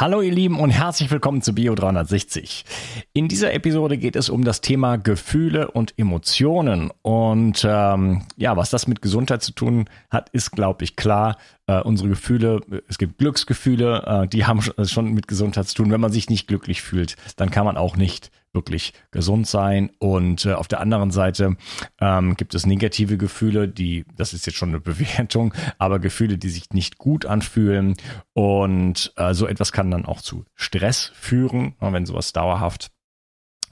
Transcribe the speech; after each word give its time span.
Hallo 0.00 0.22
ihr 0.22 0.32
Lieben 0.32 0.58
und 0.58 0.70
herzlich 0.70 1.10
willkommen 1.10 1.42
zu 1.42 1.54
Bio 1.54 1.74
360. 1.74 2.64
In 3.12 3.28
dieser 3.28 3.52
Episode 3.52 3.98
geht 3.98 4.16
es 4.16 4.30
um 4.30 4.44
das 4.44 4.62
Thema 4.62 4.96
Gefühle 4.96 5.70
und 5.70 5.92
Emotionen. 5.98 6.90
Und 7.02 7.66
ähm, 7.68 8.22
ja, 8.38 8.56
was 8.56 8.70
das 8.70 8.86
mit 8.86 9.02
Gesundheit 9.02 9.42
zu 9.42 9.52
tun 9.52 9.90
hat, 10.08 10.30
ist, 10.30 10.52
glaube 10.52 10.84
ich, 10.84 10.96
klar. 10.96 11.36
Äh, 11.70 11.82
unsere 11.82 12.08
Gefühle, 12.08 12.60
es 12.88 12.98
gibt 12.98 13.18
Glücksgefühle, 13.18 14.02
äh, 14.24 14.28
die 14.28 14.44
haben 14.44 14.60
schon 14.60 15.12
mit 15.12 15.28
Gesundheit 15.28 15.68
zu 15.68 15.76
tun. 15.76 15.92
Wenn 15.92 16.00
man 16.00 16.10
sich 16.10 16.28
nicht 16.28 16.48
glücklich 16.48 16.82
fühlt, 16.82 17.14
dann 17.36 17.52
kann 17.52 17.64
man 17.64 17.76
auch 17.76 17.96
nicht 17.96 18.32
wirklich 18.52 18.92
gesund 19.12 19.46
sein. 19.46 19.92
Und 20.00 20.46
äh, 20.46 20.54
auf 20.54 20.66
der 20.66 20.80
anderen 20.80 21.12
Seite 21.12 21.56
ähm, 22.00 22.34
gibt 22.34 22.56
es 22.56 22.66
negative 22.66 23.18
Gefühle, 23.18 23.68
die, 23.68 24.04
das 24.16 24.32
ist 24.32 24.46
jetzt 24.46 24.56
schon 24.56 24.70
eine 24.70 24.80
Bewertung, 24.80 25.54
aber 25.78 26.00
Gefühle, 26.00 26.38
die 26.38 26.48
sich 26.48 26.70
nicht 26.70 26.98
gut 26.98 27.24
anfühlen. 27.24 27.94
Und 28.32 29.12
äh, 29.14 29.32
so 29.32 29.46
etwas 29.46 29.70
kann 29.70 29.92
dann 29.92 30.06
auch 30.06 30.22
zu 30.22 30.44
Stress 30.56 31.12
führen, 31.14 31.76
wenn 31.78 32.04
sowas 32.04 32.32
dauerhaft 32.32 32.90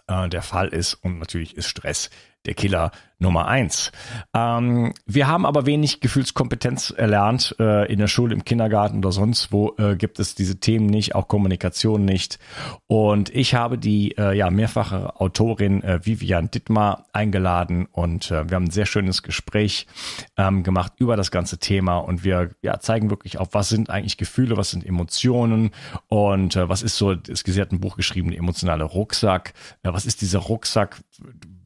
äh, 0.07 0.29
der 0.29 0.43
Fall 0.43 0.69
ist. 0.69 0.95
Und 0.95 1.19
natürlich 1.19 1.57
ist 1.57 1.67
Stress 1.67 2.11
der 2.47 2.55
Killer 2.55 2.91
Nummer 3.21 3.49
eins. 3.49 3.91
Ähm, 4.33 4.95
wir 5.05 5.27
haben 5.27 5.45
aber 5.45 5.67
wenig 5.67 6.01
Gefühlskompetenz 6.01 6.95
erlernt 6.97 7.57
äh, 7.59 7.91
in 7.93 7.99
der 7.99 8.07
Schule, 8.07 8.33
im 8.33 8.45
Kindergarten 8.45 8.99
oder 8.99 9.11
sonst 9.11 9.51
wo 9.51 9.75
äh, 9.77 9.97
gibt 9.97 10.21
es 10.21 10.37
diese 10.37 10.61
Themen 10.61 10.87
nicht, 10.87 11.17
auch 11.17 11.27
Kommunikation 11.27 12.05
nicht. 12.05 12.39
Und 12.87 13.35
ich 13.35 13.55
habe 13.55 13.77
die 13.77 14.17
äh, 14.17 14.37
ja 14.37 14.51
mehrfache 14.51 15.21
Autorin 15.21 15.83
äh, 15.83 15.99
Vivian 16.07 16.51
Dittmar 16.51 17.07
eingeladen 17.13 17.87
und 17.91 18.31
äh, 18.31 18.49
wir 18.49 18.55
haben 18.55 18.67
ein 18.67 18.71
sehr 18.71 18.87
schönes 18.87 19.25
Gespräch 19.25 19.89
ähm, 20.37 20.63
gemacht 20.63 20.93
über 20.99 21.17
das 21.17 21.33
ganze 21.33 21.59
Thema 21.59 21.99
und 21.99 22.23
wir 22.23 22.51
ja, 22.63 22.79
zeigen 22.79 23.11
wirklich 23.11 23.39
auf, 23.39 23.49
was 23.53 23.69
sind 23.69 23.91
eigentlich 23.91 24.17
Gefühle, 24.17 24.57
was 24.57 24.71
sind 24.71 24.87
Emotionen 24.87 25.73
und 26.07 26.55
äh, 26.55 26.69
was 26.69 26.83
ist 26.83 26.97
so, 26.97 27.11
es 27.11 27.45
hat 27.59 27.73
ein 27.73 27.81
Buch 27.81 27.97
geschrieben, 27.97 28.31
der 28.31 28.39
emotionale 28.39 28.85
Rucksack. 28.85 29.55
was 29.83 30.07
ist 30.07 30.21
dieser 30.21 30.39
Rucksack? 30.39 31.01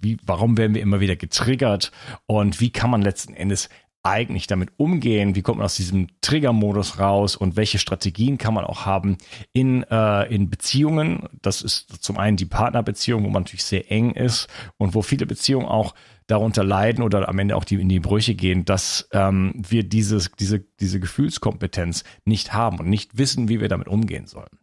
Wie, 0.02 0.18
warum 0.24 0.58
werden 0.58 0.74
wir 0.74 0.82
immer 0.82 1.00
wieder 1.00 1.16
getriggert 1.16 1.92
und 2.26 2.60
wie 2.60 2.70
kann 2.70 2.90
man 2.90 3.02
letzten 3.02 3.34
Endes 3.34 3.68
eigentlich 4.02 4.48
damit 4.48 4.70
umgehen? 4.78 5.36
Wie 5.36 5.42
kommt 5.42 5.58
man 5.58 5.64
aus 5.64 5.76
diesem 5.76 6.08
Trigger-Modus 6.22 6.98
raus 6.98 7.36
und 7.36 7.56
welche 7.56 7.78
Strategien 7.78 8.36
kann 8.36 8.54
man 8.54 8.64
auch 8.64 8.84
haben 8.84 9.16
in, 9.52 9.84
äh, 9.84 10.24
in 10.34 10.50
Beziehungen? 10.50 11.28
Das 11.40 11.62
ist 11.62 12.02
zum 12.02 12.18
einen 12.18 12.36
die 12.36 12.46
Partnerbeziehung, 12.46 13.22
wo 13.22 13.28
man 13.28 13.44
natürlich 13.44 13.64
sehr 13.64 13.90
eng 13.90 14.10
ist 14.10 14.48
und 14.76 14.94
wo 14.94 15.02
viele 15.02 15.26
Beziehungen 15.26 15.66
auch 15.66 15.94
darunter 16.26 16.64
leiden 16.64 17.04
oder 17.04 17.28
am 17.28 17.38
Ende 17.38 17.56
auch 17.56 17.64
die 17.64 17.76
in 17.76 17.88
die 17.88 18.00
Brüche 18.00 18.34
gehen, 18.34 18.64
dass 18.64 19.08
ähm, 19.12 19.52
wir 19.56 19.84
dieses, 19.84 20.32
diese, 20.32 20.60
diese 20.80 20.98
Gefühlskompetenz 20.98 22.04
nicht 22.24 22.52
haben 22.52 22.78
und 22.78 22.88
nicht 22.88 23.18
wissen, 23.18 23.48
wie 23.48 23.60
wir 23.60 23.68
damit 23.68 23.88
umgehen 23.88 24.26
sollen. 24.26 24.58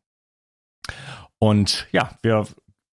Und 1.37 1.87
ja, 1.91 2.17
wir 2.21 2.45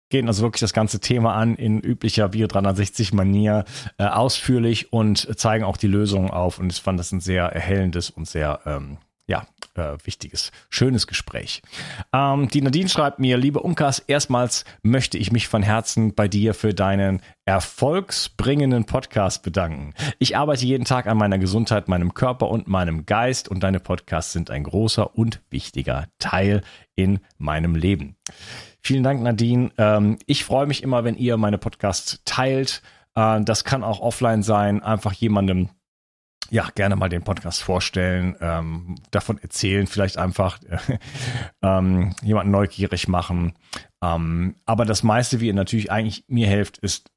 gehen 0.10 0.28
also 0.28 0.44
wirklich 0.44 0.62
das 0.62 0.74
ganze 0.74 1.00
Thema 1.00 1.36
an 1.36 1.56
in 1.56 1.80
üblicher 1.80 2.30
Bio 2.30 2.48
360 2.48 3.14
Manier 3.14 3.66
äh, 3.98 4.06
ausführlich 4.06 4.92
und 4.92 5.40
zeigen 5.40 5.64
auch 5.64 5.78
die 5.78 5.88
Lösungen 5.88 6.32
auf. 6.32 6.60
Und 6.60 6.72
ich 6.72 6.82
fand 6.82 7.00
das 7.00 7.12
ein 7.12 7.20
sehr 7.20 7.46
erhellendes 7.46 8.10
und 8.10 8.28
sehr 8.28 8.60
ähm, 8.66 8.98
ja, 9.30 9.46
äh, 9.76 9.96
wichtiges, 10.04 10.52
schönes 10.72 11.06
Gespräch. 11.06 11.62
Ähm, 12.12 12.50
die 12.50 12.64
Nadine 12.64 12.90
schreibt 12.90 13.20
mir, 13.20 13.38
liebe 13.38 13.60
Unkas, 13.60 14.00
erstmals 14.00 14.66
möchte 14.82 15.20
ich 15.20 15.32
mich 15.32 15.48
von 15.48 15.62
Herzen 15.62 16.16
bei 16.16 16.28
dir 16.28 16.56
für 16.56 16.74
deinen 16.74 17.22
erfolgsbringenden 17.46 18.86
Podcast 18.86 19.44
bedanken. 19.44 19.94
Ich 20.18 20.36
arbeite 20.36 20.66
jeden 20.66 20.86
Tag 20.86 21.06
an 21.06 21.18
meiner 21.18 21.38
Gesundheit, 21.38 21.88
meinem 21.88 22.16
Körper 22.16 22.50
und 22.50 22.68
meinem 22.68 23.06
Geist 23.06 23.50
und 23.50 23.62
deine 23.62 23.80
Podcasts 23.80 24.34
sind 24.34 24.50
ein 24.50 24.64
großer 24.64 25.16
und 25.16 25.42
wichtiger 25.52 26.08
Teil 26.18 26.64
in 26.96 27.20
meinem 27.38 27.76
Leben. 27.76 28.16
Vielen 28.82 29.04
Dank, 29.04 29.22
Nadine. 29.22 29.72
Ähm, 29.78 30.18
ich 30.26 30.46
freue 30.46 30.66
mich 30.66 30.84
immer, 30.84 31.04
wenn 31.04 31.16
ihr 31.16 31.38
meine 31.38 31.58
Podcasts 31.58 32.22
teilt. 32.26 32.82
Äh, 33.16 33.42
das 33.42 33.64
kann 33.64 33.84
auch 33.84 34.00
offline 34.00 34.44
sein, 34.44 34.82
einfach 34.82 35.14
jemandem 35.14 35.70
ja, 36.52 36.68
gerne 36.74 36.96
mal 36.96 37.10
den 37.10 37.24
Podcast 37.24 37.62
vorstellen, 37.62 38.36
ähm, 38.42 38.96
davon 39.12 39.38
erzählen, 39.38 39.88
vielleicht 39.88 40.18
einfach 40.18 40.60
äh, 40.64 40.98
ähm, 41.62 42.16
jemanden 42.24 42.52
neugierig 42.52 43.08
machen. 43.08 43.54
Ähm, 44.02 44.56
aber 44.66 44.86
das 44.86 45.04
meiste, 45.04 45.40
wie 45.40 45.48
ihr 45.48 45.54
natürlich 45.54 45.92
eigentlich 45.92 46.26
mir 46.28 46.48
helft, 46.48 46.78
ist 46.80 47.12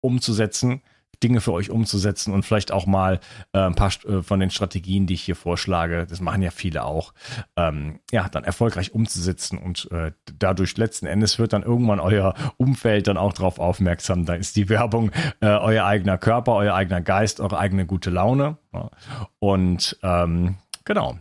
umzusetzen. 0.00 0.82
Dinge 1.22 1.40
für 1.40 1.52
euch 1.52 1.70
umzusetzen 1.70 2.32
und 2.32 2.44
vielleicht 2.44 2.72
auch 2.72 2.86
mal 2.86 3.20
äh, 3.52 3.60
ein 3.60 3.74
paar 3.74 3.90
äh, 4.06 4.22
von 4.22 4.40
den 4.40 4.50
Strategien, 4.50 5.06
die 5.06 5.14
ich 5.14 5.22
hier 5.22 5.36
vorschlage, 5.36 6.06
das 6.06 6.20
machen 6.20 6.42
ja 6.42 6.50
viele 6.50 6.84
auch, 6.84 7.12
ähm, 7.56 8.00
ja, 8.10 8.28
dann 8.28 8.44
erfolgreich 8.44 8.94
umzusetzen 8.94 9.58
und 9.58 9.90
äh, 9.90 10.12
dadurch 10.38 10.76
letzten 10.76 11.06
Endes 11.06 11.38
wird 11.38 11.52
dann 11.52 11.62
irgendwann 11.62 12.00
euer 12.00 12.34
Umfeld 12.56 13.06
dann 13.06 13.16
auch 13.16 13.32
darauf 13.32 13.58
aufmerksam. 13.58 14.24
Da 14.26 14.34
ist 14.34 14.56
die 14.56 14.68
Werbung 14.68 15.10
äh, 15.40 15.46
euer 15.46 15.84
eigener 15.84 16.18
Körper, 16.18 16.54
euer 16.54 16.74
eigener 16.74 17.00
Geist, 17.00 17.40
eure 17.40 17.58
eigene 17.58 17.86
gute 17.86 18.10
Laune. 18.10 18.58
Ja. 18.72 18.90
Und 19.38 19.98
ähm, 20.02 20.56
genau. 20.84 21.18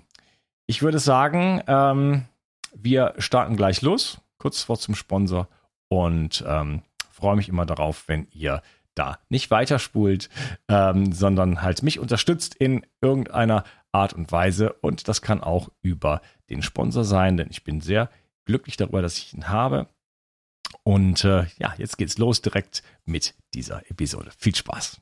Ich 0.68 0.82
würde 0.82 1.00
sagen, 1.00 1.62
ähm, 1.68 2.26
wir 2.74 3.14
starten 3.18 3.58
gleich 3.58 3.82
los. 3.82 4.22
Kurz 4.38 4.64
vor 4.64 4.80
zum 4.80 4.96
Sponsor 4.96 5.48
und 5.90 6.44
ähm, 6.48 6.82
freue 7.12 7.36
mich 7.36 7.50
immer 7.50 7.66
darauf, 7.66 8.08
wenn 8.08 8.28
ihr 8.32 8.62
da 8.96 9.20
nicht 9.30 9.52
weiterspult, 9.52 10.30
ähm, 10.68 11.12
sondern 11.14 11.62
halt 11.62 11.84
mich 11.84 12.00
unterstützt 12.00 12.56
in 12.56 12.86
irgendeiner 13.02 13.64
Art 13.92 14.14
und 14.14 14.32
Weise. 14.32 14.74
Und 14.74 15.08
das 15.08 15.22
kann 15.22 15.42
auch 15.42 15.70
über 15.82 16.22
den 16.50 16.62
Sponsor 16.62 17.04
sein, 17.04 17.38
denn 17.38 17.48
ich 17.50 17.64
bin 17.64 17.82
sehr 17.82 18.10
glücklich 18.46 18.78
darüber, 18.78 19.02
dass 19.02 19.18
ich 19.18 19.34
ihn 19.34 19.48
habe. 19.48 19.88
Und 20.84 21.24
äh, 21.26 21.46
ja, 21.60 21.74
jetzt 21.78 21.98
geht's 21.98 22.18
los 22.18 22.42
direkt 22.42 22.84
mit 23.06 23.36
dieser 23.54 23.90
Episode. 23.90 24.32
Viel 24.38 24.56
Spaß. 24.56 25.02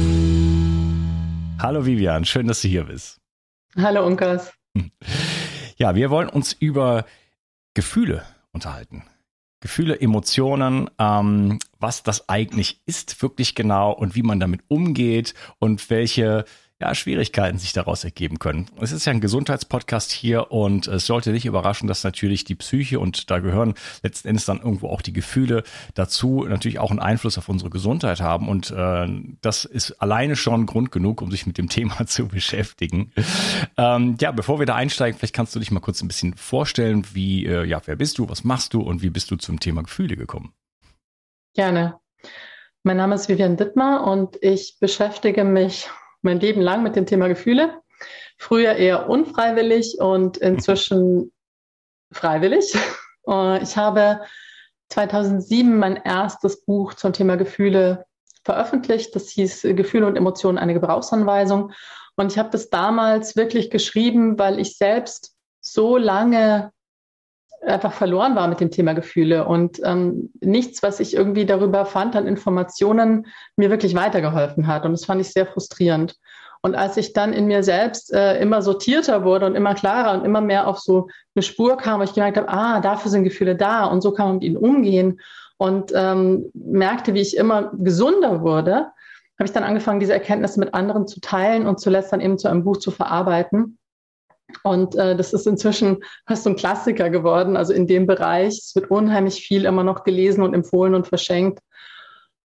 Hallo 1.61 1.85
Vivian, 1.85 2.25
schön, 2.25 2.47
dass 2.47 2.63
du 2.63 2.67
hier 2.69 2.85
bist. 2.85 3.21
Hallo 3.77 4.03
Unkas. 4.03 4.51
Ja, 5.77 5.93
wir 5.93 6.09
wollen 6.09 6.27
uns 6.27 6.53
über 6.53 7.05
Gefühle 7.75 8.23
unterhalten. 8.51 9.03
Gefühle, 9.59 10.01
Emotionen, 10.01 10.89
ähm, 10.97 11.59
was 11.77 12.01
das 12.01 12.27
eigentlich 12.29 12.81
ist, 12.87 13.21
wirklich 13.21 13.53
genau 13.53 13.91
und 13.91 14.15
wie 14.15 14.23
man 14.23 14.39
damit 14.39 14.61
umgeht 14.69 15.35
und 15.59 15.87
welche 15.91 16.45
ja, 16.81 16.95
Schwierigkeiten 16.95 17.59
sich 17.59 17.73
daraus 17.73 18.03
ergeben 18.03 18.39
können. 18.39 18.65
Es 18.81 18.91
ist 18.91 19.05
ja 19.05 19.11
ein 19.11 19.21
Gesundheitspodcast 19.21 20.11
hier 20.11 20.51
und 20.51 20.87
es 20.87 21.05
sollte 21.05 21.31
nicht 21.31 21.45
überraschen, 21.45 21.87
dass 21.87 22.03
natürlich 22.03 22.43
die 22.43 22.55
Psyche 22.55 22.99
und 22.99 23.29
da 23.29 23.37
gehören 23.37 23.75
letzten 24.01 24.29
Endes 24.29 24.45
dann 24.45 24.57
irgendwo 24.57 24.89
auch 24.89 25.03
die 25.03 25.13
Gefühle 25.13 25.61
dazu 25.93 26.43
natürlich 26.49 26.79
auch 26.79 26.89
einen 26.89 26.99
Einfluss 26.99 27.37
auf 27.37 27.49
unsere 27.49 27.69
Gesundheit 27.69 28.19
haben 28.19 28.49
und 28.49 28.71
äh, 28.71 29.07
das 29.41 29.65
ist 29.65 29.91
alleine 30.01 30.35
schon 30.35 30.65
Grund 30.65 30.91
genug, 30.91 31.21
um 31.21 31.29
sich 31.29 31.45
mit 31.45 31.59
dem 31.59 31.69
Thema 31.69 32.07
zu 32.07 32.27
beschäftigen. 32.27 33.11
Ähm, 33.77 34.17
ja, 34.19 34.31
bevor 34.31 34.57
wir 34.57 34.65
da 34.65 34.75
einsteigen, 34.75 35.19
vielleicht 35.19 35.35
kannst 35.35 35.55
du 35.55 35.59
dich 35.59 35.69
mal 35.69 35.81
kurz 35.81 36.01
ein 36.01 36.07
bisschen 36.07 36.33
vorstellen, 36.33 37.05
wie, 37.13 37.45
äh, 37.45 37.63
ja, 37.63 37.79
wer 37.85 37.95
bist 37.95 38.17
du, 38.17 38.27
was 38.27 38.43
machst 38.43 38.73
du 38.73 38.81
und 38.81 39.03
wie 39.03 39.11
bist 39.11 39.29
du 39.29 39.35
zum 39.35 39.59
Thema 39.59 39.83
Gefühle 39.83 40.17
gekommen? 40.17 40.51
Gerne. 41.53 41.99
Mein 42.81 42.97
Name 42.97 43.13
ist 43.13 43.29
Vivian 43.29 43.55
Dittmar 43.55 44.07
und 44.07 44.39
ich 44.41 44.77
beschäftige 44.79 45.43
mich 45.43 45.87
mein 46.21 46.39
Leben 46.39 46.61
lang 46.61 46.83
mit 46.83 46.95
dem 46.95 47.05
Thema 47.05 47.27
Gefühle. 47.27 47.81
Früher 48.37 48.73
eher 48.73 49.09
unfreiwillig 49.09 49.99
und 49.99 50.37
inzwischen 50.37 51.31
freiwillig. 52.11 52.73
Äh, 53.27 53.61
ich 53.61 53.77
habe 53.77 54.21
2007 54.89 55.77
mein 55.77 55.95
erstes 55.95 56.65
Buch 56.65 56.95
zum 56.95 57.13
Thema 57.13 57.35
Gefühle 57.35 58.07
veröffentlicht. 58.43 59.15
Das 59.15 59.29
hieß 59.29 59.61
Gefühle 59.75 60.07
und 60.07 60.15
Emotionen, 60.15 60.57
eine 60.57 60.73
Gebrauchsanweisung. 60.73 61.71
Und 62.15 62.31
ich 62.31 62.39
habe 62.39 62.49
das 62.49 62.71
damals 62.71 63.35
wirklich 63.35 63.69
geschrieben, 63.69 64.39
weil 64.39 64.59
ich 64.59 64.75
selbst 64.75 65.35
so 65.59 65.97
lange 65.97 66.71
einfach 67.65 67.93
verloren 67.93 68.35
war 68.35 68.47
mit 68.47 68.59
dem 68.59 68.71
Thema 68.71 68.93
Gefühle 68.93 69.45
und 69.45 69.79
ähm, 69.83 70.31
nichts, 70.41 70.81
was 70.81 70.99
ich 70.99 71.15
irgendwie 71.15 71.45
darüber 71.45 71.85
fand 71.85 72.15
an 72.15 72.27
Informationen, 72.27 73.27
mir 73.55 73.69
wirklich 73.69 73.95
weitergeholfen 73.95 74.67
hat. 74.67 74.85
Und 74.85 74.91
das 74.91 75.05
fand 75.05 75.21
ich 75.21 75.31
sehr 75.31 75.45
frustrierend. 75.45 76.15
Und 76.63 76.75
als 76.75 76.97
ich 76.97 77.13
dann 77.13 77.33
in 77.33 77.47
mir 77.47 77.63
selbst 77.63 78.13
äh, 78.13 78.39
immer 78.39 78.61
sortierter 78.61 79.23
wurde 79.23 79.47
und 79.47 79.55
immer 79.55 79.73
klarer 79.73 80.17
und 80.17 80.25
immer 80.25 80.41
mehr 80.41 80.67
auf 80.67 80.79
so 80.79 81.07
eine 81.35 81.43
Spur 81.43 81.77
kam, 81.77 81.99
wo 81.99 82.03
ich 82.03 82.13
gemerkt 82.13 82.37
habe, 82.37 82.49
ah, 82.49 82.79
dafür 82.79 83.09
sind 83.09 83.23
Gefühle 83.23 83.55
da 83.55 83.85
und 83.85 84.01
so 84.01 84.11
kann 84.11 84.27
man 84.27 84.35
mit 84.35 84.43
ihnen 84.43 84.57
umgehen 84.57 85.19
und 85.57 85.91
ähm, 85.95 86.51
merkte, 86.53 87.13
wie 87.13 87.21
ich 87.21 87.35
immer 87.35 87.71
gesunder 87.77 88.41
wurde, 88.41 88.87
habe 89.39 89.45
ich 89.45 89.51
dann 89.51 89.63
angefangen, 89.63 89.99
diese 89.99 90.13
Erkenntnisse 90.13 90.59
mit 90.59 90.73
anderen 90.75 91.07
zu 91.07 91.19
teilen 91.19 91.65
und 91.65 91.79
zuletzt 91.79 92.13
dann 92.13 92.21
eben 92.21 92.37
zu 92.37 92.47
einem 92.47 92.63
Buch 92.63 92.77
zu 92.77 92.91
verarbeiten. 92.91 93.79
Und 94.63 94.95
äh, 94.95 95.15
das 95.15 95.33
ist 95.33 95.47
inzwischen 95.47 96.03
fast 96.27 96.43
so 96.43 96.49
ein 96.49 96.55
Klassiker 96.55 97.09
geworden. 97.09 97.57
Also 97.57 97.73
in 97.73 97.87
dem 97.87 98.07
Bereich, 98.07 98.57
es 98.57 98.75
wird 98.75 98.91
unheimlich 98.91 99.41
viel 99.45 99.65
immer 99.65 99.83
noch 99.83 100.03
gelesen 100.03 100.43
und 100.43 100.53
empfohlen 100.53 100.95
und 100.95 101.07
verschenkt, 101.07 101.59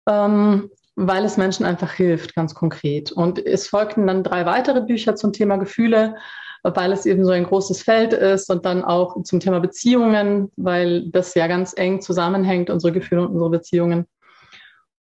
ähm, 0.08 0.70
weil 0.96 1.26
es 1.26 1.38
Menschen 1.38 1.66
einfach 1.66 1.92
hilft, 1.92 2.36
ganz 2.36 2.54
konkret. 2.54 3.12
Und 3.12 3.44
es 3.44 3.68
folgten 3.68 4.08
dann 4.08 4.24
drei 4.24 4.46
weitere 4.46 4.82
Bücher 4.82 5.16
zum 5.16 5.34
Thema 5.34 5.58
Gefühle, 5.58 6.16
weil 6.64 6.92
es 6.94 7.06
eben 7.06 7.26
so 7.26 7.32
ein 7.32 7.46
großes 7.46 7.82
Feld 7.82 8.14
ist 8.14 8.50
und 8.50 8.66
dann 8.66 8.84
auch 8.84 9.22
zum 9.24 9.40
Thema 9.40 9.60
Beziehungen, 9.60 10.52
weil 10.56 11.10
das 11.10 11.36
ja 11.36 11.48
ganz 11.48 11.74
eng 11.76 12.02
zusammenhängt, 12.02 12.70
unsere 12.70 12.94
Gefühle 12.94 13.24
und 13.24 13.34
unsere 13.34 13.50
Beziehungen. 13.50 14.06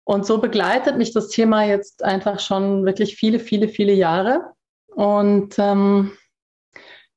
Und 0.04 0.26
so 0.26 0.40
begleitet 0.40 0.98
mich 0.98 1.14
das 1.14 1.30
Thema 1.30 1.66
jetzt 1.66 2.04
einfach 2.04 2.40
schon 2.40 2.86
wirklich 2.86 3.16
viele, 3.16 3.40
viele, 3.40 3.68
viele 3.68 3.94
Jahre. 3.94 4.42
Und 4.88 5.56
ähm, 5.60 6.12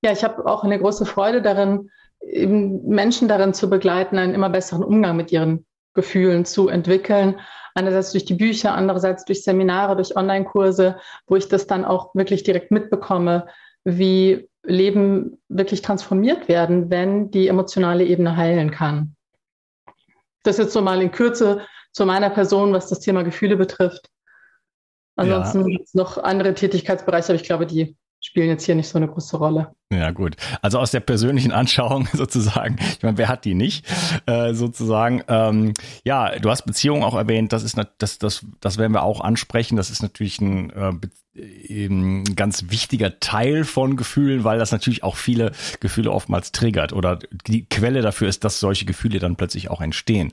ja, 0.03 0.13
ich 0.13 0.25
habe 0.25 0.45
auch 0.47 0.65
eine 0.65 0.79
große 0.79 1.07
Freude 1.07 1.43
darin, 1.43 1.91
eben 2.21 2.87
Menschen 2.89 3.29
darin 3.29 3.55
zu 3.55 3.71
begleiten, 3.71 4.19
einen 4.19 4.35
immer 4.35 4.51
besseren 4.51 4.85
Umgang 4.85 5.17
mit 5.17 5.33
ihren 5.33 5.65
Gefühlen 5.95 6.45
zu 6.45 6.69
entwickeln. 6.69 7.39
Einerseits 7.75 8.13
durch 8.13 8.25
die 8.25 8.35
Bücher, 8.35 8.75
andererseits 8.75 9.25
durch 9.25 9.45
Seminare, 9.45 9.97
durch 9.97 10.17
Online-Kurse, 10.17 10.97
wo 11.27 11.37
ich 11.37 11.49
das 11.49 11.67
dann 11.67 11.85
auch 11.85 12.15
wirklich 12.15 12.43
direkt 12.43 12.71
mitbekomme, 12.71 13.47
wie 13.85 14.49
Leben 14.65 15.41
wirklich 15.49 15.83
transformiert 15.83 16.49
werden, 16.49 16.91
wenn 16.91 17.31
die 17.31 17.49
emotionale 17.49 18.05
Ebene 18.05 18.37
heilen 18.37 18.71
kann. 18.71 19.17
Das 20.43 20.59
ist 20.59 20.65
jetzt 20.65 20.73
so 20.73 20.83
mal 20.83 21.01
in 21.01 21.11
Kürze 21.11 21.63
zu 21.93 22.07
meiner 22.07 22.31
Person, 22.31 22.73
was 22.73 22.89
das 22.89 23.01
Thema 23.01 23.23
Gefühle 23.23 23.57
betrifft. 23.57 24.09
Ansonsten 25.17 25.69
ja. 25.69 25.79
noch 25.93 26.19
andere 26.19 26.55
Tätigkeitsbereiche, 26.55 27.29
aber 27.29 27.35
ich 27.35 27.45
glaube, 27.45 27.67
die 27.67 27.97
spielen 28.23 28.49
jetzt 28.49 28.65
hier 28.65 28.75
nicht 28.75 28.89
so 28.89 28.99
eine 28.99 29.09
große 29.09 29.37
Rolle. 29.37 29.75
Ja, 29.93 30.11
gut. 30.11 30.37
Also 30.63 30.79
aus 30.79 30.91
der 30.91 31.01
persönlichen 31.01 31.53
Anschauung 31.53 32.09
sozusagen, 32.13 32.79
ich 32.79 33.03
meine, 33.03 33.19
wer 33.19 33.29
hat 33.29 33.45
die 33.45 33.55
nicht, 33.55 33.87
äh, 34.27 34.55
sozusagen. 34.55 35.23
Ähm, 35.29 35.75
ja, 36.05 36.39
du 36.39 36.49
hast 36.49 36.63
Beziehungen 36.63 37.03
auch 37.03 37.17
erwähnt, 37.17 37.53
das 37.53 37.63
ist 37.63 37.79
das, 37.99 38.19
das, 38.19 38.47
das 38.61 38.79
werden 38.79 38.93
wir 38.93 39.03
auch 39.03 39.21
ansprechen. 39.21 39.77
Das 39.77 39.91
ist 39.91 40.03
natürlich 40.03 40.41
ein 40.41 40.71
äh, 40.71 40.93
eben 41.35 42.25
ganz 42.37 42.71
wichtiger 42.71 43.19
Teil 43.19 43.65
von 43.65 43.97
Gefühlen, 43.97 44.45
weil 44.45 44.59
das 44.59 44.71
natürlich 44.71 45.03
auch 45.03 45.17
viele 45.17 45.53
Gefühle 45.81 46.13
oftmals 46.13 46.53
triggert 46.53 46.93
oder 46.93 47.19
die 47.47 47.67
Quelle 47.67 48.03
dafür 48.03 48.29
ist, 48.29 48.45
dass 48.45 48.61
solche 48.61 48.85
Gefühle 48.85 49.19
dann 49.19 49.37
plötzlich 49.37 49.71
auch 49.71 49.81
entstehen. 49.81 50.33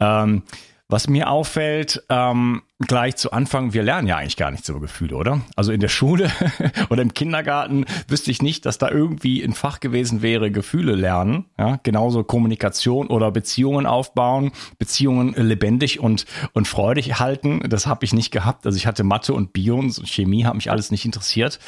Ähm, 0.00 0.42
was 0.88 1.08
mir 1.08 1.30
auffällt, 1.30 2.02
ähm, 2.08 2.62
gleich 2.86 3.16
zu 3.16 3.32
Anfang, 3.32 3.74
wir 3.74 3.82
lernen 3.82 4.08
ja 4.08 4.16
eigentlich 4.16 4.36
gar 4.36 4.50
nichts 4.50 4.68
über 4.68 4.80
Gefühle, 4.80 5.16
oder? 5.16 5.42
Also 5.54 5.70
in 5.70 5.80
der 5.80 5.88
Schule 5.88 6.30
oder 6.90 7.02
im 7.02 7.12
Kindergarten 7.12 7.84
wüsste 8.08 8.30
ich 8.30 8.40
nicht, 8.40 8.64
dass 8.64 8.78
da 8.78 8.90
irgendwie 8.90 9.42
ein 9.42 9.52
Fach 9.52 9.80
gewesen 9.80 10.22
wäre, 10.22 10.50
Gefühle 10.50 10.94
lernen. 10.94 11.44
Ja, 11.58 11.78
genauso 11.82 12.24
Kommunikation 12.24 13.08
oder 13.08 13.30
Beziehungen 13.30 13.86
aufbauen, 13.86 14.52
Beziehungen 14.78 15.34
lebendig 15.34 16.00
und, 16.00 16.24
und 16.54 16.68
freudig 16.68 17.20
halten. 17.20 17.60
Das 17.68 17.86
habe 17.86 18.04
ich 18.04 18.14
nicht 18.14 18.30
gehabt. 18.30 18.64
Also 18.64 18.76
ich 18.76 18.86
hatte 18.86 19.04
Mathe 19.04 19.34
und 19.34 19.52
Bio 19.52 19.76
und 19.76 20.00
Chemie 20.08 20.44
hat 20.44 20.54
mich 20.54 20.70
alles 20.70 20.90
nicht 20.90 21.04
interessiert. 21.04 21.58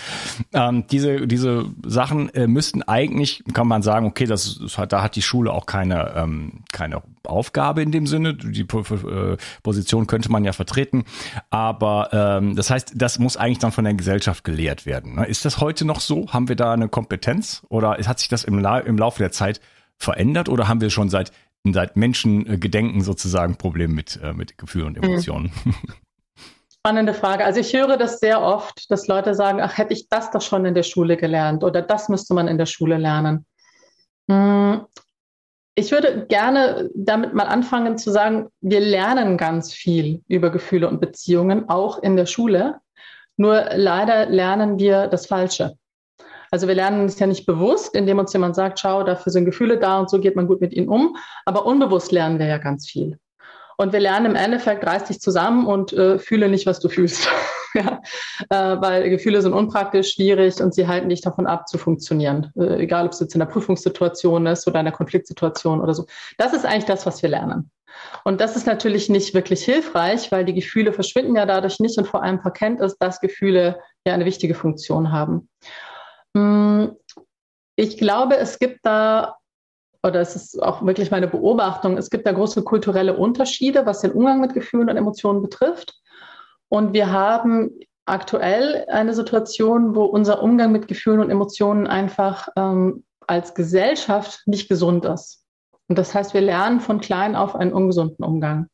Ähm, 0.55 0.87
diese, 0.91 1.26
diese 1.26 1.67
Sachen 1.85 2.31
äh, 2.31 2.47
müssten 2.47 2.82
eigentlich, 2.82 3.44
kann 3.53 3.69
man 3.69 3.82
sagen, 3.82 4.06
okay, 4.06 4.25
das, 4.25 4.59
das 4.59 4.79
hat, 4.79 4.93
da 4.93 5.03
hat 5.03 5.17
die 5.17 5.23
Schule 5.23 5.53
auch 5.53 5.67
keine, 5.67 6.14
ähm, 6.17 6.64
keine 6.73 7.03
Aufgabe 7.25 7.82
in 7.82 7.93
dem 7.93 8.06
Sinne. 8.06 8.35
Die 8.35 8.62
äh, 8.62 9.37
Position 9.62 10.06
könnte 10.06 10.32
man 10.32 10.44
ja 10.44 10.53
vertreten. 10.53 11.01
Aber 11.50 12.08
ähm, 12.12 12.56
das 12.56 12.70
heißt, 12.70 12.93
das 12.94 13.19
muss 13.19 13.37
eigentlich 13.37 13.58
dann 13.58 13.72
von 13.72 13.84
der 13.84 13.94
Gesellschaft 13.94 14.44
gelehrt 14.44 14.87
werden. 14.87 15.16
Ne? 15.16 15.26
Ist 15.26 15.44
das 15.44 15.61
heute 15.61 15.85
noch 15.85 16.00
so? 16.00 16.28
Haben 16.32 16.49
wir 16.49 16.56
da 16.56 16.73
eine 16.73 16.88
Kompetenz? 16.88 17.62
Oder 17.68 17.99
hat 18.06 18.18
sich 18.18 18.28
das 18.28 18.44
im, 18.44 18.59
La 18.59 18.78
im 18.78 18.99
Laufe 18.99 19.18
der 19.18 19.32
Zeit 19.32 19.61
verändert? 19.97 20.49
Oder 20.49 20.68
haben 20.68 20.80
wir 20.80 20.90
schon 20.90 21.09
seit, 21.09 21.32
seit 21.64 21.97
Menschengedenken 21.97 23.02
sozusagen 23.02 23.56
Probleme 23.56 23.94
mit, 23.94 24.21
äh, 24.23 24.32
mit 24.32 24.59
Gefühlen 24.59 24.88
und 24.88 24.97
Emotionen? 24.97 25.52
Mhm. 25.64 25.75
Spannende 26.85 27.14
Frage. 27.14 27.44
Also 27.44 27.61
ich 27.61 27.73
höre 27.75 27.97
das 27.97 28.18
sehr 28.18 28.42
oft, 28.42 28.90
dass 28.90 29.06
Leute 29.06 29.37
sagen, 29.37 29.61
ach, 29.61 29.78
hätte 29.78 29.92
ich 29.92 30.09
das 30.09 30.32
doch 30.32 30.42
schon 30.42 30.64
in 30.64 30.75
der 30.75 30.82
Schule 30.82 31.16
gelernt 31.16 31.62
oder 31.62 31.80
das 31.80 32.09
müsste 32.09 32.35
man 32.35 32.49
in 32.49 32.59
der 32.59 32.66
Schule 32.66 32.97
lernen. 32.97 33.47
Ich 35.75 35.91
würde 35.91 36.26
gerne 36.26 36.91
damit 36.95 37.33
mal 37.33 37.47
anfangen 37.47 37.97
zu 37.97 38.11
sagen, 38.11 38.49
wir 38.61 38.81
lernen 38.81 39.38
ganz 39.38 39.73
viel 39.73 40.21
über 40.29 40.50
Gefühle 40.50 40.88
und 40.88 41.00
Beziehungen, 41.00 41.69
auch 41.71 42.02
in 42.02 42.17
der 42.17 42.26
Schule. 42.26 42.81
Nur 43.38 43.64
leider 43.75 44.26
lernen 44.26 44.79
wir 44.79 45.07
das 45.07 45.26
Falsche. 45.26 45.76
Also 46.50 46.69
wir 46.69 46.75
lernen 46.75 47.07
es 47.07 47.19
ja 47.19 47.26
nicht 47.26 47.47
bewusst, 47.47 47.97
indem 47.97 48.19
uns 48.19 48.35
jemand 48.35 48.55
sagt, 48.55 48.81
schau, 48.81 49.02
dafür 49.02 49.33
sind 49.33 49.47
Gefühle 49.47 49.79
da 49.79 49.99
und 49.99 50.11
so 50.11 50.21
geht 50.21 50.37
man 50.37 50.47
gut 50.47 50.61
mit 50.61 50.75
ihnen 50.75 50.88
um. 50.88 51.17
Aber 51.47 51.64
unbewusst 51.64 52.12
lernen 52.12 52.38
wir 52.38 52.47
ja 52.47 52.59
ganz 52.59 52.87
viel. 52.87 53.19
Und 53.79 53.95
wir 53.95 54.00
lernen 54.00 54.26
im 54.26 54.37
Endeffekt, 54.37 54.87
reiß 54.87 55.05
dich 55.05 55.21
zusammen 55.21 55.67
und 55.67 55.95
äh, 55.95 56.19
fühle 56.19 56.50
nicht, 56.50 56.67
was 56.67 56.81
du 56.81 56.91
fühlst. 56.91 57.26
ja? 57.75 58.00
Äh, 58.49 58.81
weil 58.81 59.11
Gefühle 59.11 59.43
sind 59.43 59.52
unpraktisch, 59.52 60.12
schwierig 60.12 60.61
und 60.61 60.75
sie 60.75 60.87
halten 60.87 61.09
dich 61.09 61.21
davon 61.21 61.47
ab, 61.47 61.69
zu 61.69 61.79
funktionieren. 61.79 62.52
Äh, 62.57 62.83
egal, 62.83 63.07
ob 63.07 63.12
es 63.12 63.21
jetzt 63.21 63.35
in 63.35 63.41
der 63.41 63.47
Prüfungssituation 63.47 64.47
ist 64.47 64.67
oder 64.67 64.81
in 64.81 64.87
der 64.87 64.95
Konfliktsituation 64.95 65.81
oder 65.81 65.95
so. 65.95 66.07
Das 66.38 66.52
ist 66.52 66.64
eigentlich 66.64 66.87
das, 66.87 67.07
was 67.07 67.23
wir 67.23 67.29
lernen. 67.29 67.71
Und 68.25 68.41
das 68.41 68.57
ist 68.57 68.67
natürlich 68.67 69.09
nicht 69.09 69.35
wirklich 69.35 69.64
hilfreich, 69.64 70.33
weil 70.33 70.45
die 70.45 70.55
Gefühle 70.55 70.93
verschwinden 70.93 71.37
ja 71.37 71.47
dadurch 71.47 71.79
nicht 71.79 71.99
und 71.99 72.07
vor 72.07 72.23
allem 72.23 72.41
verkennt 72.41 72.81
es, 72.81 72.97
dass 72.99 73.21
Gefühle 73.21 73.81
ja 74.07 74.14
eine 74.14 74.25
wichtige 74.25 74.55
Funktion 74.55 75.12
haben. 75.12 75.49
Hm, 76.37 76.97
ich 77.76 77.99
glaube, 77.99 78.37
es 78.37 78.59
gibt 78.59 78.81
da 78.85 79.37
oder 80.05 80.21
es 80.21 80.35
ist 80.35 80.61
auch 80.61 80.85
wirklich 80.85 81.11
meine 81.11 81.29
Beobachtung, 81.29 81.97
es 81.97 82.11
gibt 82.11 82.26
da 82.26 82.33
große 82.33 82.64
kulturelle 82.64 83.17
Unterschiede, 83.17 83.87
was 83.87 84.00
den 84.00 84.12
Umgang 84.12 84.41
mit 84.41 84.52
Gefühlen 84.52 84.91
und 84.91 84.97
Emotionen 84.97 85.43
betrifft. 85.43 85.95
Und 86.73 86.95
wir 86.95 87.12
haben 87.12 87.81
aktuell 88.07 88.87
eine 88.88 89.12
Situation, 89.12 89.95
wo 89.95 90.05
unser 90.05 90.43
Umgang 90.43 90.73
mit 90.73 90.88
Gefühlen 90.88 91.21
und 91.21 91.29
Emotionen 91.29 91.87
einfach 91.87 92.49
ähm, 92.57 93.05
als 93.26 93.55
Gesellschaft 93.55 94.41
nicht 94.47 94.71
gesund 94.71 95.05
ist. 95.05 95.45
Und 95.88 95.99
das 95.99 96.14
heißt, 96.14 96.33
wir 96.33 96.41
lernen 96.41 96.81
von 96.81 96.99
klein 96.99 97.37
auf 97.37 97.55
einen 97.55 97.75
ungesunden 97.75 98.25
Umgang. 98.25 98.69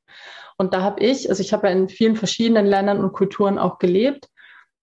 Und 0.58 0.74
da 0.74 0.82
habe 0.82 1.00
ich, 1.02 1.28
also 1.28 1.40
ich 1.40 1.52
habe 1.52 1.66
ja 1.66 1.72
in 1.72 1.88
vielen 1.88 2.14
verschiedenen 2.14 2.66
Ländern 2.66 3.00
und 3.00 3.12
Kulturen 3.12 3.58
auch 3.58 3.80
gelebt, 3.80 4.28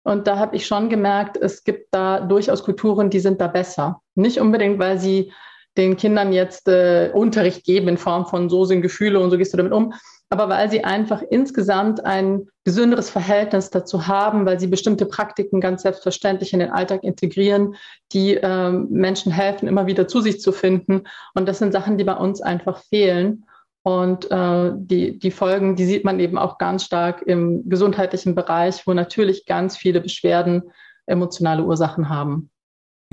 Und 0.03 0.27
da 0.27 0.37
habe 0.37 0.57
ich 0.57 0.67
schon 0.67 0.89
gemerkt, 0.89 1.37
es 1.37 1.63
gibt 1.63 1.87
da 1.91 2.19
durchaus 2.19 2.63
Kulturen, 2.63 3.09
die 3.09 3.21
sind 3.21 3.39
da 3.39 3.47
besser. 3.47 4.01
Nicht 4.13 4.41
unbedingt, 4.41 4.77
weil 4.77 4.99
sie 4.99 5.31
den 5.77 5.97
Kindern 5.97 6.33
jetzt 6.33 6.67
äh, 6.67 7.11
Unterricht 7.13 7.65
geben 7.65 7.87
in 7.87 7.97
Form 7.97 8.25
von 8.25 8.49
so 8.49 8.65
sind 8.65 8.81
Gefühle 8.81 9.19
und 9.19 9.29
so 9.29 9.37
gehst 9.37 9.53
du 9.53 9.57
damit 9.57 9.73
um, 9.73 9.93
aber 10.29 10.49
weil 10.49 10.69
sie 10.71 10.83
einfach 10.83 11.21
insgesamt 11.29 12.03
ein 12.05 12.47
gesünderes 12.63 13.09
Verhältnis 13.09 13.69
dazu 13.69 14.07
haben, 14.07 14.45
weil 14.45 14.59
sie 14.59 14.67
bestimmte 14.67 15.05
Praktiken 15.05 15.61
ganz 15.61 15.83
selbstverständlich 15.83 16.51
in 16.51 16.59
den 16.59 16.71
Alltag 16.71 17.03
integrieren, 17.03 17.75
die 18.11 18.35
äh, 18.35 18.71
Menschen 18.71 19.31
helfen, 19.31 19.67
immer 19.67 19.85
wieder 19.85 20.07
zu 20.07 20.21
sich 20.21 20.41
zu 20.41 20.51
finden. 20.51 21.03
Und 21.35 21.47
das 21.47 21.59
sind 21.59 21.73
Sachen, 21.73 21.97
die 21.97 22.03
bei 22.03 22.15
uns 22.15 22.41
einfach 22.41 22.79
fehlen. 22.83 23.45
Und 23.83 24.31
äh, 24.31 24.71
die, 24.75 25.19
die 25.19 25.29
Folgen, 25.29 25.75
die 25.75 25.85
sieht 25.85 26.03
man 26.03 26.19
eben 26.19 26.39
auch 26.39 26.57
ganz 26.57 26.83
stark 26.83 27.21
im 27.21 27.69
gesundheitlichen 27.69 28.33
Bereich, 28.33 28.87
wo 28.87 28.93
natürlich 28.93 29.45
ganz 29.45 29.77
viele 29.77 30.01
Beschwerden 30.01 30.63
emotionale 31.05 31.63
Ursachen 31.63 32.09
haben. 32.09 32.49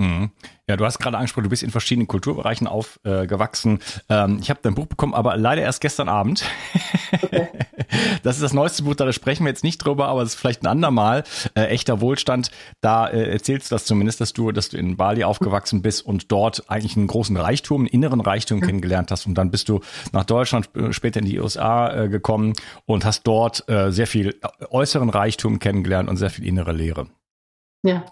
Mhm. 0.03 0.31
Ja, 0.67 0.77
du 0.77 0.85
hast 0.85 0.99
gerade 0.99 1.17
angesprochen, 1.17 1.43
du 1.43 1.49
bist 1.49 1.63
in 1.63 1.71
verschiedenen 1.71 2.07
Kulturbereichen 2.07 2.67
aufgewachsen. 2.67 3.79
Äh, 4.09 4.23
ähm, 4.23 4.39
ich 4.41 4.49
habe 4.49 4.59
dein 4.63 4.75
Buch 4.75 4.87
bekommen, 4.87 5.13
aber 5.13 5.35
leider 5.37 5.61
erst 5.61 5.81
gestern 5.81 6.09
Abend. 6.09 6.45
Okay. 7.11 7.49
Das 8.23 8.37
ist 8.37 8.41
das 8.41 8.53
neueste 8.53 8.83
Buch, 8.83 8.95
da 8.95 9.11
sprechen 9.11 9.43
wir 9.45 9.49
jetzt 9.49 9.63
nicht 9.63 9.77
drüber, 9.77 10.07
aber 10.07 10.21
es 10.21 10.29
ist 10.29 10.39
vielleicht 10.39 10.63
ein 10.63 10.67
andermal. 10.67 11.23
Äh, 11.53 11.65
echter 11.65 12.01
Wohlstand, 12.01 12.49
da 12.81 13.07
äh, 13.07 13.31
erzählst 13.31 13.69
du 13.69 13.75
das 13.75 13.85
zumindest, 13.85 14.21
dass 14.21 14.33
du, 14.33 14.51
dass 14.51 14.69
du 14.69 14.77
in 14.77 14.95
Bali 14.95 15.23
aufgewachsen 15.23 15.81
bist 15.81 16.03
und 16.03 16.31
dort 16.31 16.69
eigentlich 16.69 16.95
einen 16.97 17.07
großen 17.07 17.35
Reichtum, 17.37 17.81
einen 17.81 17.87
inneren 17.87 18.21
Reichtum 18.21 18.59
mhm. 18.59 18.63
kennengelernt 18.63 19.11
hast. 19.11 19.27
Und 19.27 19.35
dann 19.35 19.51
bist 19.51 19.69
du 19.69 19.81
nach 20.11 20.23
Deutschland, 20.23 20.69
äh, 20.75 20.91
später 20.93 21.19
in 21.19 21.25
die 21.25 21.39
USA 21.39 22.05
äh, 22.05 22.09
gekommen 22.09 22.53
und 22.85 23.05
hast 23.05 23.23
dort 23.27 23.67
äh, 23.69 23.91
sehr 23.91 24.07
viel 24.07 24.39
äußeren 24.71 25.09
Reichtum 25.09 25.59
kennengelernt 25.59 26.09
und 26.09 26.17
sehr 26.17 26.29
viel 26.29 26.47
innere 26.47 26.71
Lehre. 26.71 27.07
Ja, 27.83 28.05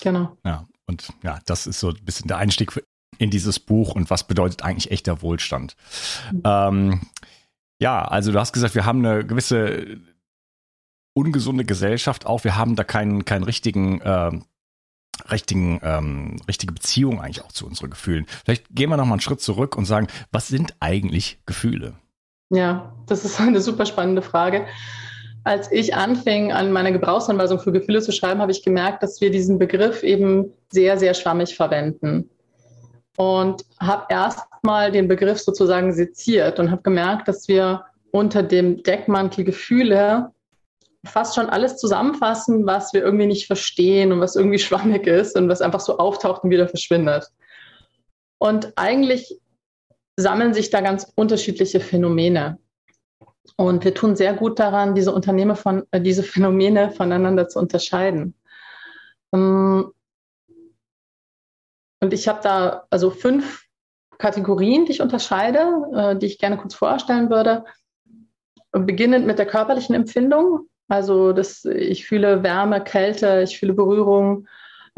genau. 0.00 0.36
Ja, 0.44 0.64
und 0.86 1.08
ja, 1.22 1.38
das 1.46 1.66
ist 1.66 1.80
so 1.80 1.90
ein 1.90 2.04
bisschen 2.04 2.28
der 2.28 2.38
Einstieg 2.38 2.84
in 3.18 3.30
dieses 3.30 3.60
Buch 3.60 3.94
und 3.94 4.10
was 4.10 4.26
bedeutet 4.26 4.62
eigentlich 4.62 4.90
echter 4.90 5.22
Wohlstand. 5.22 5.76
Mhm. 6.32 6.42
Ähm, 6.44 7.00
ja, 7.80 8.04
also 8.04 8.32
du 8.32 8.38
hast 8.38 8.52
gesagt, 8.52 8.74
wir 8.74 8.86
haben 8.86 9.04
eine 9.04 9.24
gewisse 9.24 9.98
ungesunde 11.16 11.64
Gesellschaft 11.64 12.26
auch. 12.26 12.44
Wir 12.44 12.56
haben 12.56 12.76
da 12.76 12.84
keinen, 12.84 13.24
keinen 13.24 13.44
richtigen, 13.44 14.00
äh, 14.00 14.32
richtigen, 15.30 15.80
ähm, 15.82 16.36
richtige 16.48 16.72
Beziehung 16.72 17.20
eigentlich 17.20 17.44
auch 17.44 17.52
zu 17.52 17.66
unseren 17.66 17.90
Gefühlen. 17.90 18.26
Vielleicht 18.44 18.66
gehen 18.70 18.90
wir 18.90 18.96
noch 18.96 19.06
mal 19.06 19.14
einen 19.14 19.20
Schritt 19.20 19.40
zurück 19.40 19.76
und 19.76 19.84
sagen, 19.84 20.08
was 20.32 20.48
sind 20.48 20.74
eigentlich 20.80 21.38
Gefühle? 21.46 21.94
Ja, 22.50 22.94
das 23.06 23.24
ist 23.24 23.40
eine 23.40 23.60
super 23.60 23.86
spannende 23.86 24.22
Frage 24.22 24.66
als 25.44 25.70
ich 25.70 25.94
anfing, 25.94 26.52
an 26.52 26.72
meiner 26.72 26.90
Gebrauchsanweisung 26.90 27.58
für 27.60 27.70
Gefühle 27.70 28.00
zu 28.00 28.12
schreiben, 28.12 28.40
habe 28.40 28.52
ich 28.52 28.64
gemerkt, 28.64 29.02
dass 29.02 29.20
wir 29.20 29.30
diesen 29.30 29.58
Begriff 29.58 30.02
eben 30.02 30.52
sehr, 30.72 30.98
sehr 30.98 31.12
schwammig 31.12 31.54
verwenden. 31.54 32.30
Und 33.16 33.62
habe 33.78 34.06
erstmal 34.08 34.90
den 34.90 35.06
Begriff 35.06 35.38
sozusagen 35.38 35.92
seziert 35.92 36.58
und 36.58 36.70
habe 36.70 36.82
gemerkt, 36.82 37.28
dass 37.28 37.46
wir 37.46 37.84
unter 38.10 38.42
dem 38.42 38.82
Deckmantel 38.82 39.44
Gefühle 39.44 40.30
fast 41.04 41.34
schon 41.34 41.50
alles 41.50 41.76
zusammenfassen, 41.76 42.66
was 42.66 42.92
wir 42.94 43.02
irgendwie 43.02 43.26
nicht 43.26 43.46
verstehen 43.46 44.12
und 44.12 44.20
was 44.20 44.36
irgendwie 44.36 44.58
schwammig 44.60 45.06
ist 45.06 45.36
und 45.36 45.48
was 45.48 45.60
einfach 45.60 45.80
so 45.80 45.98
auftaucht 45.98 46.42
und 46.42 46.50
wieder 46.50 46.68
verschwindet. 46.68 47.28
Und 48.38 48.72
eigentlich 48.76 49.38
sammeln 50.16 50.54
sich 50.54 50.70
da 50.70 50.80
ganz 50.80 51.12
unterschiedliche 51.14 51.80
Phänomene. 51.80 52.58
Und 53.56 53.84
wir 53.84 53.94
tun 53.94 54.16
sehr 54.16 54.34
gut 54.34 54.58
daran, 54.58 54.94
diese 54.94 55.12
Unternehmen 55.12 55.56
von, 55.56 55.84
äh, 55.90 56.00
diese 56.00 56.22
Phänomene 56.22 56.90
voneinander 56.90 57.48
zu 57.48 57.58
unterscheiden. 57.58 58.34
Ähm, 59.32 59.92
und 62.00 62.12
ich 62.12 62.28
habe 62.28 62.40
da 62.42 62.86
also 62.90 63.10
fünf 63.10 63.64
Kategorien, 64.18 64.86
die 64.86 64.92
ich 64.92 65.02
unterscheide, 65.02 65.66
äh, 65.94 66.16
die 66.16 66.26
ich 66.26 66.38
gerne 66.38 66.56
kurz 66.56 66.74
vorstellen 66.74 67.30
würde. 67.30 67.64
Beginnend 68.72 69.26
mit 69.26 69.38
der 69.38 69.46
körperlichen 69.46 69.94
Empfindung. 69.94 70.68
Also 70.88 71.32
das, 71.32 71.64
ich 71.64 72.06
fühle 72.06 72.42
Wärme, 72.42 72.82
Kälte, 72.82 73.42
ich 73.42 73.58
fühle 73.58 73.72
Berührung, 73.72 74.46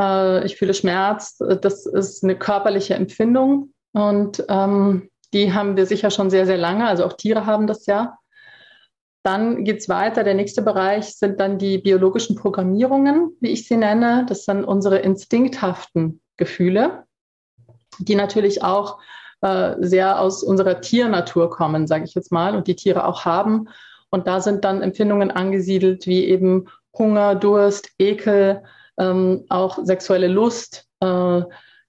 äh, 0.01 0.45
ich 0.45 0.57
fühle 0.57 0.75
Schmerz. 0.75 1.39
Das 1.39 1.87
ist 1.87 2.25
eine 2.25 2.37
körperliche 2.37 2.95
Empfindung 2.95 3.73
und 3.93 4.45
ähm, 4.49 5.11
die 5.33 5.53
haben 5.53 5.77
wir 5.77 5.87
sicher 5.87 6.11
schon 6.11 6.31
sehr, 6.31 6.47
sehr 6.47 6.59
lange. 6.59 6.87
Also 6.87 7.05
auch 7.05 7.13
Tiere 7.13 7.47
haben 7.47 7.67
das 7.67 7.87
ja. 7.87 8.19
Dann 9.27 9.65
geht 9.65 9.79
es 9.79 9.89
weiter. 9.89 10.23
Der 10.23 10.35
nächste 10.35 10.63
Bereich 10.63 11.17
sind 11.17 11.41
dann 11.41 11.59
die 11.59 11.79
biologischen 11.79 12.37
Programmierungen, 12.37 13.37
wie 13.41 13.49
ich 13.49 13.67
sie 13.67 13.77
nenne. 13.77 14.25
Das 14.29 14.45
sind 14.45 14.63
unsere 14.63 14.99
instinkthaften 14.99 16.21
Gefühle, 16.37 17.07
die 17.99 18.15
natürlich 18.15 18.63
auch 18.63 19.01
äh, 19.41 19.75
sehr 19.81 20.21
aus 20.21 20.45
unserer 20.45 20.81
Tiernatur 20.81 21.51
kommen, 21.51 21.89
sage 21.89 22.05
ich 22.05 22.15
jetzt 22.15 22.31
mal, 22.31 22.55
und 22.55 22.69
die 22.69 22.77
Tiere 22.77 23.05
auch 23.05 23.25
haben. 23.25 23.69
Und 24.11 24.29
da 24.29 24.41
sind 24.41 24.65
dann 24.65 24.81
Empfindungen 24.81 25.33
angesiedelt 25.33 26.07
wie 26.07 26.27
eben 26.27 26.69
Hunger, 26.97 27.35
Durst, 27.35 27.91
Ekel, 27.99 28.63
ähm, 28.97 29.45
auch 29.49 29.85
sexuelle 29.85 30.29
Lust. 30.29 30.87
Äh, 31.01 31.43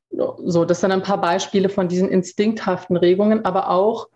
so, 0.10 0.65
das 0.65 0.82
sind 0.82 0.91
ein 0.91 1.03
paar 1.03 1.22
Beispiele 1.22 1.70
von 1.70 1.88
diesen 1.88 2.10
instinkthaften 2.10 2.98
Regungen, 2.98 3.46
aber 3.46 3.70
auch 3.70 4.08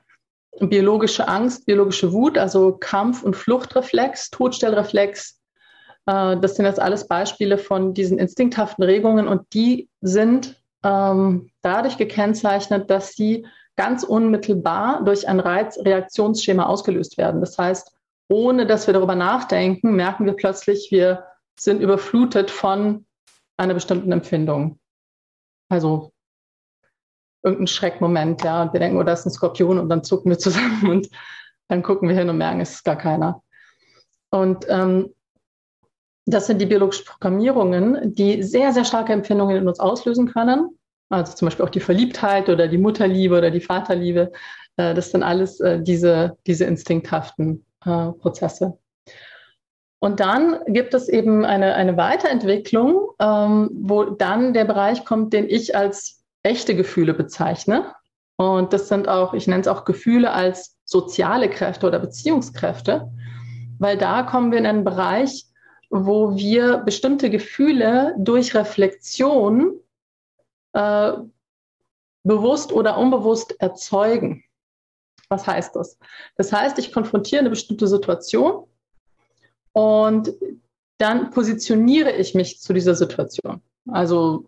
biologische 0.60 1.27
Angst, 1.27 1.65
biologische 1.65 2.12
Wut, 2.12 2.38
also 2.38 2.74
Kampf- 2.74 3.24
und 3.24 3.36
Fluchtreflex, 3.36 4.29
Todstellreflex. 4.29 5.39
Äh, 6.05 6.38
das 6.38 6.55
sind 6.55 6.65
jetzt 6.65 6.79
alles 6.79 7.08
Beispiele 7.08 7.58
von 7.58 7.93
diesen 7.93 8.20
instinkthaften 8.20 8.84
Regungen 8.84 9.27
und 9.27 9.53
die 9.53 9.89
sind 10.01 10.62
ähm, 10.84 11.51
dadurch 11.62 11.98
gekennzeichnet, 11.98 12.89
dass 12.89 13.13
sie 13.13 13.46
ganz 13.75 14.03
unmittelbar 14.03 15.03
durch 15.03 15.27
ein 15.27 15.39
Reizreaktionsschema 15.39 16.65
ausgelöst 16.65 17.17
werden. 17.17 17.41
Das 17.41 17.58
heißt, 17.58 17.96
ohne 18.29 18.65
dass 18.65 18.88
wir 18.88 18.93
darüber 18.93 19.15
nachdenken, 19.15 19.96
merken 19.96 20.25
wir 20.25 20.34
plötzlich, 20.34 20.89
wir 20.91 21.25
sind 21.60 21.81
überflutet 21.81 22.50
von 22.51 23.05
einer 23.58 23.74
bestimmten 23.74 24.12
Empfindung. 24.12 24.79
Also 25.70 26.11
irgendein 27.44 27.68
Schreckmoment, 27.68 28.44
ja, 28.44 28.62
und 28.64 28.74
wir 28.74 28.80
denken, 28.80 28.98
oh, 28.98 29.04
da 29.04 29.14
ist 29.14 29.26
ein 29.26 29.32
Skorpion 29.32 29.80
und 29.80 29.90
dann 29.90 30.04
zucken 30.04 30.30
wir 30.30 30.40
zusammen 30.40 30.90
und 30.90 31.10
dann 31.68 31.84
gucken 31.84 32.10
wir 32.10 32.16
hin 32.16 32.30
und 32.30 32.38
merken, 32.38 32.62
es 32.62 32.76
ist 32.76 32.86
gar 32.86 32.98
keiner. 32.98 33.42
Und 34.30 34.66
ähm, 34.70 35.14
das 36.26 36.48
sind 36.48 36.60
die 36.60 36.66
biologischen 36.66 37.06
Programmierungen, 37.06 38.14
die 38.14 38.44
sehr, 38.44 38.72
sehr 38.74 38.86
starke 38.86 39.14
Empfindungen 39.14 39.58
in 39.58 39.68
uns 39.68 39.80
auslösen 39.80 40.28
können. 40.32 40.78
Also 41.10 41.34
zum 41.34 41.48
Beispiel 41.48 41.66
auch 41.66 41.70
die 41.70 41.80
Verliebtheit 41.80 42.48
oder 42.48 42.68
die 42.68 42.78
Mutterliebe 42.78 43.38
oder 43.38 43.52
die 43.52 43.60
Vaterliebe. 43.60 44.32
Äh, 44.78 44.94
das 44.94 45.12
sind 45.12 45.24
alles 45.24 45.60
äh, 45.60 45.82
diese, 45.82 46.38
diese 46.48 46.66
instinkthaften 46.66 47.66
äh, 47.86 48.12
Prozesse. 48.12 48.78
Und 50.00 50.20
dann 50.20 50.60
gibt 50.68 50.94
es 50.94 51.10
eben 51.10 51.46
eine, 51.46 51.76
eine 51.76 51.96
Weiterentwicklung, 51.96 53.10
ähm, 53.20 53.70
wo 53.74 54.06
dann 54.06 54.54
der 54.54 54.66
Bereich 54.66 55.06
kommt, 55.06 55.34
den 55.34 55.48
ich 55.48 55.76
als 55.76 56.21
echte 56.44 56.76
Gefühle 56.76 57.14
bezeichne. 57.14 57.94
Und 58.38 58.74
das 58.74 58.88
sind 58.88 59.08
auch, 59.08 59.34
ich 59.34 59.48
nenne 59.48 59.62
es 59.62 59.68
auch 59.68 59.86
Gefühle 59.86 60.32
als 60.32 60.78
soziale 60.86 61.50
Kräfte 61.50 61.88
oder 61.88 62.00
Beziehungskräfte, 62.00 63.12
weil 63.80 63.98
da 63.98 64.24
kommen 64.24 64.52
wir 64.52 64.60
in 64.60 64.66
einen 64.66 64.84
Bereich, 64.84 65.46
wo 65.90 66.36
wir 66.36 66.78
bestimmte 66.78 67.30
Gefühle 67.30 68.16
durch 68.18 68.56
Reflexion 68.56 69.80
äh, 70.74 71.14
bewusst 72.24 72.72
oder 72.72 72.98
unbewusst 72.98 73.56
erzeugen. 73.60 74.44
Was 75.30 75.48
heißt 75.48 75.76
das? 75.76 75.98
Das 76.36 76.52
heißt, 76.52 76.78
ich 76.80 76.92
konfrontiere 76.92 77.42
eine 77.42 77.50
bestimmte 77.50 77.88
Situation 77.88 78.68
und 79.74 80.32
dann 80.98 81.32
positioniere 81.32 82.12
ich 82.12 82.36
mich 82.36 82.60
zu 82.60 82.74
dieser 82.74 82.96
Situation. 82.96 83.62
Also 83.88 84.46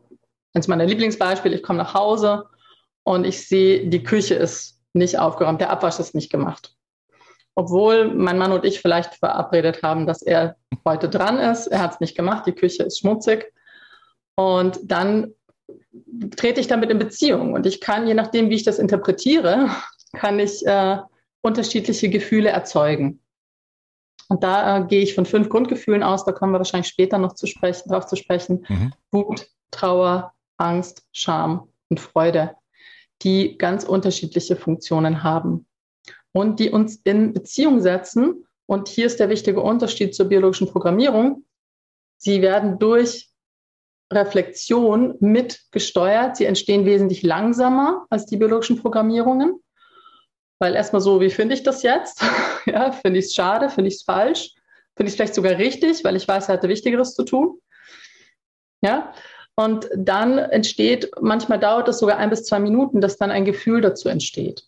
eins 0.53 0.67
meiner 0.67 0.85
Lieblingsbeispiele, 0.85 1.55
ich 1.55 1.63
komme 1.63 1.79
nach 1.79 1.93
Hause 1.93 2.45
und 3.03 3.25
ich 3.25 3.47
sehe, 3.47 3.87
die 3.87 4.03
Küche 4.03 4.35
ist 4.35 4.79
nicht 4.93 5.19
aufgeräumt, 5.19 5.61
der 5.61 5.71
Abwasch 5.71 5.99
ist 5.99 6.15
nicht 6.15 6.31
gemacht. 6.31 6.75
Obwohl 7.55 8.13
mein 8.13 8.37
Mann 8.37 8.51
und 8.51 8.65
ich 8.65 8.81
vielleicht 8.81 9.15
verabredet 9.15 9.83
haben, 9.83 10.07
dass 10.07 10.21
er 10.21 10.55
heute 10.85 11.09
dran 11.09 11.37
ist, 11.37 11.67
er 11.67 11.81
hat 11.81 11.93
es 11.93 11.99
nicht 11.99 12.15
gemacht, 12.15 12.45
die 12.47 12.53
Küche 12.53 12.83
ist 12.83 12.99
schmutzig. 12.99 13.51
Und 14.35 14.79
dann 14.83 15.33
trete 16.35 16.59
ich 16.59 16.67
damit 16.67 16.89
in 16.89 16.97
Beziehung. 16.97 17.53
Und 17.53 17.65
ich 17.65 17.79
kann, 17.79 18.07
je 18.07 18.15
nachdem, 18.15 18.49
wie 18.49 18.55
ich 18.55 18.63
das 18.63 18.79
interpretiere, 18.79 19.69
kann 20.13 20.39
ich 20.39 20.65
äh, 20.65 20.97
unterschiedliche 21.41 22.09
Gefühle 22.09 22.49
erzeugen. 22.49 23.19
Und 24.29 24.43
da 24.43 24.77
äh, 24.77 24.85
gehe 24.85 25.01
ich 25.01 25.13
von 25.13 25.25
fünf 25.25 25.49
Grundgefühlen 25.49 26.01
aus, 26.01 26.25
da 26.25 26.31
kommen 26.31 26.53
wir 26.53 26.59
wahrscheinlich 26.59 26.87
später 26.87 27.17
noch 27.17 27.33
zu 27.33 27.45
sprechen, 27.45 27.89
darauf 27.89 28.07
zu 28.07 28.15
sprechen. 28.15 28.65
Mhm. 28.67 28.93
Wut, 29.11 29.47
Trauer, 29.69 30.32
Angst, 30.57 31.03
Scham 31.11 31.69
und 31.89 31.99
Freude, 31.99 32.55
die 33.21 33.57
ganz 33.57 33.83
unterschiedliche 33.83 34.55
Funktionen 34.55 35.23
haben 35.23 35.65
und 36.31 36.59
die 36.59 36.69
uns 36.69 36.97
in 37.03 37.33
Beziehung 37.33 37.81
setzen. 37.81 38.45
Und 38.65 38.87
hier 38.87 39.05
ist 39.05 39.19
der 39.19 39.29
wichtige 39.29 39.61
Unterschied 39.61 40.15
zur 40.15 40.27
biologischen 40.27 40.67
Programmierung. 40.67 41.45
sie 42.17 42.41
werden 42.41 42.79
durch 42.79 43.29
Reflexion 44.11 45.15
mitgesteuert. 45.19 46.37
Sie 46.37 46.45
entstehen 46.45 46.85
wesentlich 46.85 47.23
langsamer 47.23 48.05
als 48.09 48.25
die 48.25 48.37
biologischen 48.37 48.79
Programmierungen. 48.79 49.59
Weil 50.59 50.75
erstmal 50.75 51.01
so, 51.01 51.19
wie 51.19 51.29
finde 51.29 51.55
ich 51.55 51.63
das 51.63 51.83
jetzt? 51.83 52.23
ja, 52.65 52.91
finde 52.91 53.19
ich 53.19 53.25
es 53.25 53.35
schade, 53.35 53.69
finde 53.69 53.89
ich 53.89 53.95
es 53.95 54.03
falsch, 54.03 54.53
finde 54.95 55.07
ich 55.07 55.13
es 55.13 55.15
vielleicht 55.15 55.35
sogar 55.35 55.57
richtig, 55.57 56.03
weil 56.03 56.15
ich 56.15 56.27
weiß, 56.27 56.47
er 56.47 56.53
hatte 56.53 56.69
Wichtigeres 56.69 57.15
zu 57.15 57.23
tun. 57.23 57.59
Ja, 58.81 59.13
und 59.55 59.89
dann 59.95 60.37
entsteht, 60.37 61.11
manchmal 61.21 61.59
dauert 61.59 61.87
es 61.87 61.99
sogar 61.99 62.17
ein 62.17 62.29
bis 62.29 62.43
zwei 62.43 62.59
Minuten, 62.59 63.01
dass 63.01 63.17
dann 63.17 63.31
ein 63.31 63.45
Gefühl 63.45 63.81
dazu 63.81 64.09
entsteht. 64.09 64.67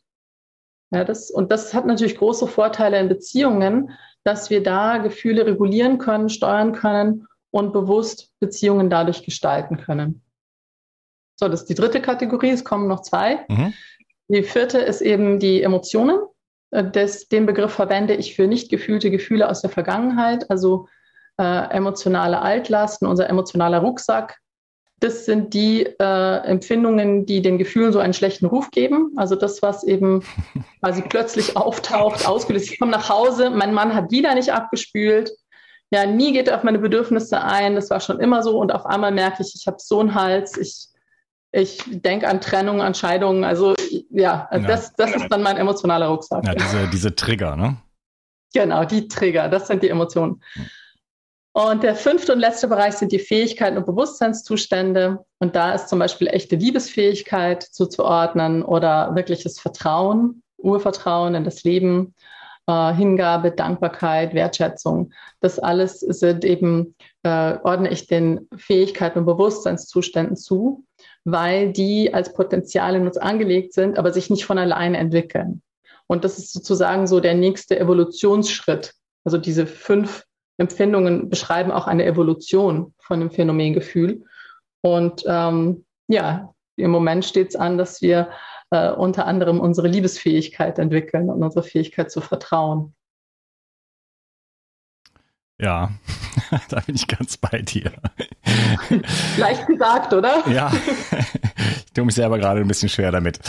Ja, 0.91 1.03
das, 1.03 1.31
und 1.31 1.51
das 1.51 1.73
hat 1.73 1.85
natürlich 1.85 2.17
große 2.17 2.47
Vorteile 2.47 2.99
in 2.99 3.09
Beziehungen, 3.09 3.91
dass 4.23 4.49
wir 4.49 4.61
da 4.61 4.99
Gefühle 4.99 5.45
regulieren 5.45 5.97
können, 5.97 6.29
steuern 6.29 6.73
können 6.73 7.27
und 7.51 7.73
bewusst 7.73 8.31
Beziehungen 8.39 8.89
dadurch 8.89 9.23
gestalten 9.23 9.77
können. 9.77 10.21
So, 11.37 11.47
das 11.47 11.61
ist 11.61 11.69
die 11.69 11.75
dritte 11.75 12.01
Kategorie. 12.01 12.51
Es 12.51 12.63
kommen 12.63 12.87
noch 12.87 13.01
zwei. 13.01 13.45
Mhm. 13.49 13.73
Die 14.27 14.43
vierte 14.43 14.79
ist 14.79 15.01
eben 15.01 15.39
die 15.39 15.61
Emotionen. 15.63 16.19
Äh, 16.71 16.89
das, 16.89 17.27
den 17.27 17.45
Begriff 17.45 17.73
verwende 17.73 18.15
ich 18.15 18.35
für 18.35 18.47
nicht 18.47 18.69
gefühlte 18.69 19.11
Gefühle 19.11 19.49
aus 19.49 19.61
der 19.61 19.69
Vergangenheit, 19.69 20.49
also 20.49 20.87
äh, 21.37 21.69
emotionale 21.75 22.41
Altlasten, 22.41 23.07
unser 23.07 23.29
emotionaler 23.29 23.79
Rucksack. 23.79 24.39
Das 25.05 25.25
sind 25.25 25.53
die 25.53 25.83
äh, 25.83 26.37
Empfindungen, 26.47 27.27
die 27.27 27.43
den 27.43 27.59
Gefühlen 27.59 27.93
so 27.93 27.99
einen 27.99 28.15
schlechten 28.15 28.47
Ruf 28.47 28.71
geben. 28.71 29.11
Also 29.17 29.35
das, 29.35 29.61
was 29.61 29.83
eben 29.83 30.23
quasi 30.79 31.03
plötzlich 31.03 31.55
auftaucht, 31.55 32.27
ausgelöst. 32.27 32.71
Ich 32.71 32.79
komme 32.79 32.91
nach 32.91 33.07
Hause, 33.07 33.51
mein 33.51 33.71
Mann 33.71 33.93
hat 33.93 34.09
wieder 34.09 34.33
nicht 34.33 34.51
abgespült. 34.51 35.29
Ja, 35.91 36.07
nie 36.07 36.33
geht 36.33 36.47
er 36.47 36.57
auf 36.57 36.63
meine 36.63 36.79
Bedürfnisse 36.79 37.43
ein. 37.43 37.75
Das 37.75 37.91
war 37.91 37.99
schon 37.99 38.19
immer 38.19 38.41
so. 38.41 38.57
Und 38.57 38.73
auf 38.73 38.87
einmal 38.87 39.11
merke 39.11 39.43
ich, 39.43 39.53
ich 39.53 39.67
habe 39.67 39.77
so 39.79 39.99
einen 39.99 40.15
Hals. 40.15 40.57
Ich 40.57 40.87
ich 41.51 41.83
denke 41.85 42.27
an 42.27 42.41
Trennung, 42.41 42.81
an 42.81 42.95
Scheidungen. 42.95 43.43
Also 43.43 43.75
ja, 44.09 44.49
ja. 44.51 44.59
Das, 44.59 44.91
das 44.93 45.15
ist 45.15 45.29
dann 45.29 45.43
mein 45.43 45.57
emotionaler 45.57 46.07
Rucksack. 46.07 46.43
Ja, 46.45 46.55
diese, 46.55 46.87
diese 46.87 47.15
Trigger, 47.15 47.55
ne? 47.55 47.77
Genau, 48.55 48.85
die 48.85 49.07
Trigger, 49.07 49.49
das 49.49 49.67
sind 49.67 49.83
die 49.83 49.89
Emotionen. 49.89 50.41
Und 51.55 51.83
der 51.83 51.95
fünfte 51.95 52.33
und 52.33 52.39
letzte 52.39 52.67
Bereich 52.67 52.95
sind 52.95 53.13
die 53.13 53.19
Fähigkeiten 53.19 53.77
und 53.77 53.85
Bewusstseinszustände. 53.85 55.19
Und 55.39 55.55
da 55.55 55.73
ist 55.73 55.87
zum 55.87 55.99
Beispiel 55.99 56.27
echte 56.27 56.57
Liebesfähigkeit 56.57 57.63
zuzuordnen 57.63 58.61
oder 58.61 59.15
wirkliches 59.15 59.61
Vertrauen, 59.61 60.43
Urvertrauen 60.57 61.33
in 61.33 61.45
das 61.45 61.63
Leben, 61.63 62.13
äh, 62.67 62.93
Hingabe, 62.93 63.51
Dankbarkeit, 63.51 64.33
Wertschätzung. 64.33 65.13
Das 65.39 65.57
alles 65.57 66.01
sind 66.01 66.43
eben, 66.43 66.93
äh, 67.23 67.57
ordne 67.63 67.89
ich 67.89 68.07
den 68.07 68.49
Fähigkeiten 68.57 69.19
und 69.19 69.25
Bewusstseinszuständen 69.25 70.35
zu 70.35 70.83
weil 71.25 71.73
die 71.73 72.13
als 72.13 72.33
Potenzial 72.33 72.95
in 72.95 73.07
uns 73.07 73.17
angelegt 73.17 73.73
sind, 73.73 73.97
aber 73.97 74.13
sich 74.13 74.29
nicht 74.29 74.45
von 74.45 74.59
alleine 74.59 74.97
entwickeln. 74.97 75.61
Und 76.07 76.23
das 76.23 76.37
ist 76.37 76.53
sozusagen 76.53 77.07
so 77.07 77.19
der 77.19 77.33
nächste 77.33 77.79
Evolutionsschritt. 77.79 78.93
Also 79.23 79.39
diese 79.39 79.65
fünf 79.65 80.23
Empfindungen 80.57 81.29
beschreiben 81.29 81.71
auch 81.71 81.87
eine 81.87 82.05
Evolution 82.05 82.93
von 82.99 83.19
dem 83.19 83.31
Phänomengefühl. 83.31 84.23
Und 84.81 85.23
ähm, 85.27 85.85
ja, 86.07 86.53
im 86.77 86.91
Moment 86.91 87.25
steht 87.25 87.49
es 87.49 87.55
an, 87.55 87.77
dass 87.77 88.01
wir 88.01 88.29
äh, 88.71 88.91
unter 88.91 89.25
anderem 89.25 89.59
unsere 89.59 89.87
Liebesfähigkeit 89.87 90.79
entwickeln 90.79 91.29
und 91.29 91.43
unsere 91.43 91.63
Fähigkeit 91.63 92.11
zu 92.11 92.21
vertrauen. 92.21 92.95
Ja, 95.57 95.91
da 96.69 96.81
bin 96.81 96.95
ich 96.95 97.07
ganz 97.07 97.37
bei 97.37 97.61
dir. 97.61 97.93
Leicht 99.37 99.67
gesagt, 99.67 100.13
oder? 100.13 100.47
Ja, 100.47 100.71
ich 101.85 101.93
tue 101.93 102.05
mich 102.05 102.15
selber 102.15 102.37
gerade 102.37 102.61
ein 102.61 102.67
bisschen 102.67 102.89
schwer 102.89 103.11
damit. 103.11 103.39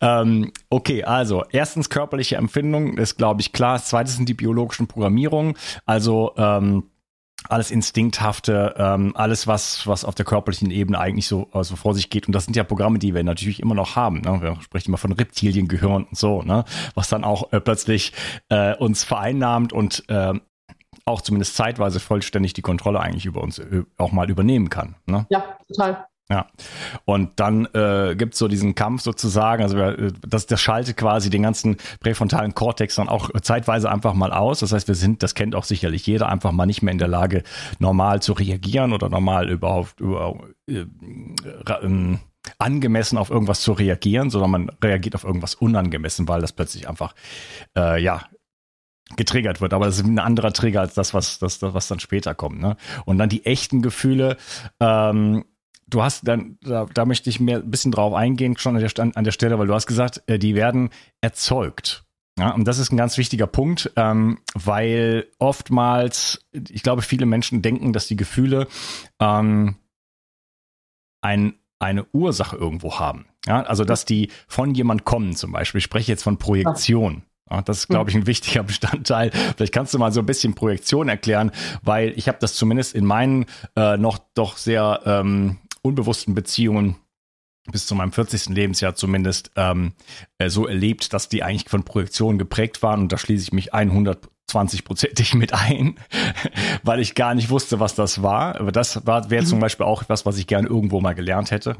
Ähm, 0.00 0.52
okay, 0.70 1.04
also 1.04 1.44
erstens 1.50 1.90
körperliche 1.90 2.36
Empfindung 2.36 2.96
ist, 2.98 3.16
glaube 3.16 3.40
ich, 3.40 3.52
klar. 3.52 3.74
Das 3.74 3.86
zweite 3.86 4.10
sind 4.10 4.28
die 4.28 4.34
biologischen 4.34 4.86
Programmierungen. 4.86 5.54
Also 5.86 6.32
ähm, 6.36 6.84
alles 7.48 7.70
Instinkthafte, 7.70 8.74
ähm, 8.78 9.12
alles, 9.14 9.46
was, 9.46 9.86
was 9.86 10.04
auf 10.04 10.14
der 10.14 10.24
körperlichen 10.24 10.70
Ebene 10.70 10.98
eigentlich 10.98 11.26
so 11.26 11.48
also 11.52 11.76
vor 11.76 11.94
sich 11.94 12.10
geht. 12.10 12.26
Und 12.26 12.32
das 12.32 12.44
sind 12.44 12.56
ja 12.56 12.64
Programme, 12.64 12.98
die 12.98 13.14
wir 13.14 13.22
natürlich 13.22 13.60
immer 13.60 13.74
noch 13.74 13.96
haben. 13.96 14.22
Ne? 14.22 14.40
Wir 14.40 14.56
sprechen 14.62 14.90
immer 14.90 14.98
von 14.98 15.12
Reptiliengehirn 15.12 16.04
und 16.04 16.16
so, 16.16 16.42
ne? 16.42 16.64
was 16.94 17.08
dann 17.08 17.24
auch 17.24 17.52
äh, 17.52 17.60
plötzlich 17.60 18.12
äh, 18.48 18.74
uns 18.76 19.04
vereinnahmt 19.04 19.72
und 19.72 20.04
äh, 20.08 20.32
auch 21.04 21.20
zumindest 21.20 21.54
zeitweise 21.56 22.00
vollständig 22.00 22.54
die 22.54 22.62
Kontrolle 22.62 23.00
eigentlich 23.00 23.26
über 23.26 23.42
uns 23.42 23.58
äh, 23.58 23.84
auch 23.98 24.12
mal 24.12 24.30
übernehmen 24.30 24.70
kann. 24.70 24.96
Ne? 25.06 25.26
Ja, 25.30 25.44
total. 25.68 26.06
Ja, 26.30 26.46
und 27.04 27.32
dann 27.36 27.66
äh, 27.74 28.14
gibt 28.16 28.32
es 28.32 28.38
so 28.38 28.48
diesen 28.48 28.74
Kampf 28.74 29.02
sozusagen, 29.02 29.62
also 29.62 29.78
äh, 29.78 30.10
das, 30.26 30.46
das 30.46 30.58
schaltet 30.58 30.96
quasi 30.96 31.28
den 31.28 31.42
ganzen 31.42 31.76
präfrontalen 32.00 32.54
Kortex 32.54 32.94
dann 32.94 33.10
auch 33.10 33.28
zeitweise 33.42 33.90
einfach 33.90 34.14
mal 34.14 34.32
aus. 34.32 34.60
Das 34.60 34.72
heißt, 34.72 34.88
wir 34.88 34.94
sind, 34.94 35.22
das 35.22 35.34
kennt 35.34 35.54
auch 35.54 35.64
sicherlich 35.64 36.06
jeder, 36.06 36.30
einfach 36.30 36.52
mal 36.52 36.64
nicht 36.64 36.80
mehr 36.82 36.92
in 36.92 36.98
der 36.98 37.08
Lage, 37.08 37.42
normal 37.78 38.22
zu 38.22 38.32
reagieren 38.32 38.94
oder 38.94 39.10
normal 39.10 39.50
überhaupt 39.50 40.00
über, 40.00 40.38
äh, 40.66 40.86
äh, 41.66 42.18
angemessen 42.58 43.18
auf 43.18 43.28
irgendwas 43.28 43.60
zu 43.60 43.72
reagieren, 43.72 44.30
sondern 44.30 44.50
man 44.50 44.70
reagiert 44.82 45.14
auf 45.14 45.24
irgendwas 45.24 45.54
unangemessen, 45.54 46.26
weil 46.26 46.40
das 46.40 46.52
plötzlich 46.52 46.88
einfach 46.88 47.14
äh, 47.76 48.02
ja 48.02 48.22
getriggert 49.16 49.60
wird. 49.60 49.72
Aber 49.72 49.86
das 49.86 49.98
ist 49.98 50.06
ein 50.06 50.18
anderer 50.18 50.52
Trigger 50.52 50.80
als 50.80 50.94
das, 50.94 51.14
was, 51.14 51.38
das, 51.38 51.62
was 51.62 51.88
dann 51.88 52.00
später 52.00 52.34
kommt. 52.34 52.60
Ne? 52.60 52.76
Und 53.04 53.18
dann 53.18 53.28
die 53.28 53.46
echten 53.46 53.82
Gefühle. 53.82 54.36
Ähm, 54.80 55.44
du 55.88 56.02
hast 56.02 56.26
dann, 56.26 56.58
da, 56.62 56.86
da 56.92 57.04
möchte 57.04 57.30
ich 57.30 57.40
mehr 57.40 57.58
ein 57.58 57.70
bisschen 57.70 57.92
drauf 57.92 58.14
eingehen, 58.14 58.56
schon 58.58 58.76
an 58.76 58.82
der, 58.82 59.16
an 59.16 59.24
der 59.24 59.32
Stelle, 59.32 59.58
weil 59.58 59.66
du 59.66 59.74
hast 59.74 59.86
gesagt, 59.86 60.22
äh, 60.26 60.38
die 60.38 60.54
werden 60.54 60.90
erzeugt. 61.20 62.04
Ja, 62.38 62.50
und 62.50 62.64
das 62.66 62.78
ist 62.78 62.90
ein 62.90 62.96
ganz 62.96 63.16
wichtiger 63.16 63.46
Punkt, 63.46 63.92
ähm, 63.94 64.40
weil 64.54 65.28
oftmals, 65.38 66.44
ich 66.52 66.82
glaube, 66.82 67.02
viele 67.02 67.26
Menschen 67.26 67.62
denken, 67.62 67.92
dass 67.92 68.08
die 68.08 68.16
Gefühle 68.16 68.66
ähm, 69.20 69.76
ein, 71.20 71.54
eine 71.78 72.04
Ursache 72.12 72.56
irgendwo 72.56 72.98
haben. 72.98 73.26
Ja, 73.46 73.62
also 73.62 73.84
dass 73.84 74.04
die 74.04 74.30
von 74.48 74.74
jemand 74.74 75.04
kommen 75.04 75.36
zum 75.36 75.52
Beispiel. 75.52 75.78
Ich 75.78 75.84
spreche 75.84 76.10
jetzt 76.10 76.24
von 76.24 76.38
Projektion. 76.38 77.22
Das 77.64 77.78
ist, 77.78 77.88
glaube 77.88 78.10
ich, 78.10 78.16
ein 78.16 78.26
wichtiger 78.26 78.62
Bestandteil. 78.62 79.30
Vielleicht 79.30 79.72
kannst 79.72 79.94
du 79.94 79.98
mal 79.98 80.12
so 80.12 80.20
ein 80.20 80.26
bisschen 80.26 80.54
Projektion 80.54 81.08
erklären, 81.08 81.50
weil 81.82 82.12
ich 82.16 82.28
habe 82.28 82.38
das 82.40 82.54
zumindest 82.54 82.94
in 82.94 83.04
meinen 83.04 83.46
äh, 83.76 83.96
noch 83.96 84.18
doch 84.34 84.56
sehr 84.56 85.00
ähm, 85.04 85.58
unbewussten 85.82 86.34
Beziehungen 86.34 86.96
bis 87.70 87.86
zu 87.86 87.94
meinem 87.94 88.12
40. 88.12 88.50
Lebensjahr 88.50 88.94
zumindest 88.94 89.50
ähm, 89.56 89.92
äh, 90.38 90.50
so 90.50 90.66
erlebt, 90.66 91.12
dass 91.12 91.28
die 91.28 91.42
eigentlich 91.42 91.68
von 91.70 91.84
Projektionen 91.84 92.38
geprägt 92.38 92.82
waren 92.82 93.00
und 93.00 93.12
da 93.12 93.18
schließe 93.18 93.44
ich 93.44 93.52
mich 93.52 93.72
100 93.72 94.28
20-prozentig 94.50 95.36
mit 95.36 95.52
ein, 95.52 95.98
weil 96.82 97.00
ich 97.00 97.14
gar 97.14 97.34
nicht 97.34 97.50
wusste, 97.50 97.80
was 97.80 97.94
das 97.94 98.22
war. 98.22 98.60
Aber 98.60 98.72
das 98.72 99.06
war 99.06 99.30
wäre 99.30 99.42
mhm. 99.42 99.46
zum 99.48 99.60
Beispiel 99.60 99.86
auch 99.86 100.02
etwas, 100.02 100.26
was 100.26 100.38
ich 100.38 100.46
gerne 100.46 100.68
irgendwo 100.68 101.00
mal 101.00 101.14
gelernt 101.14 101.50
hätte, 101.50 101.76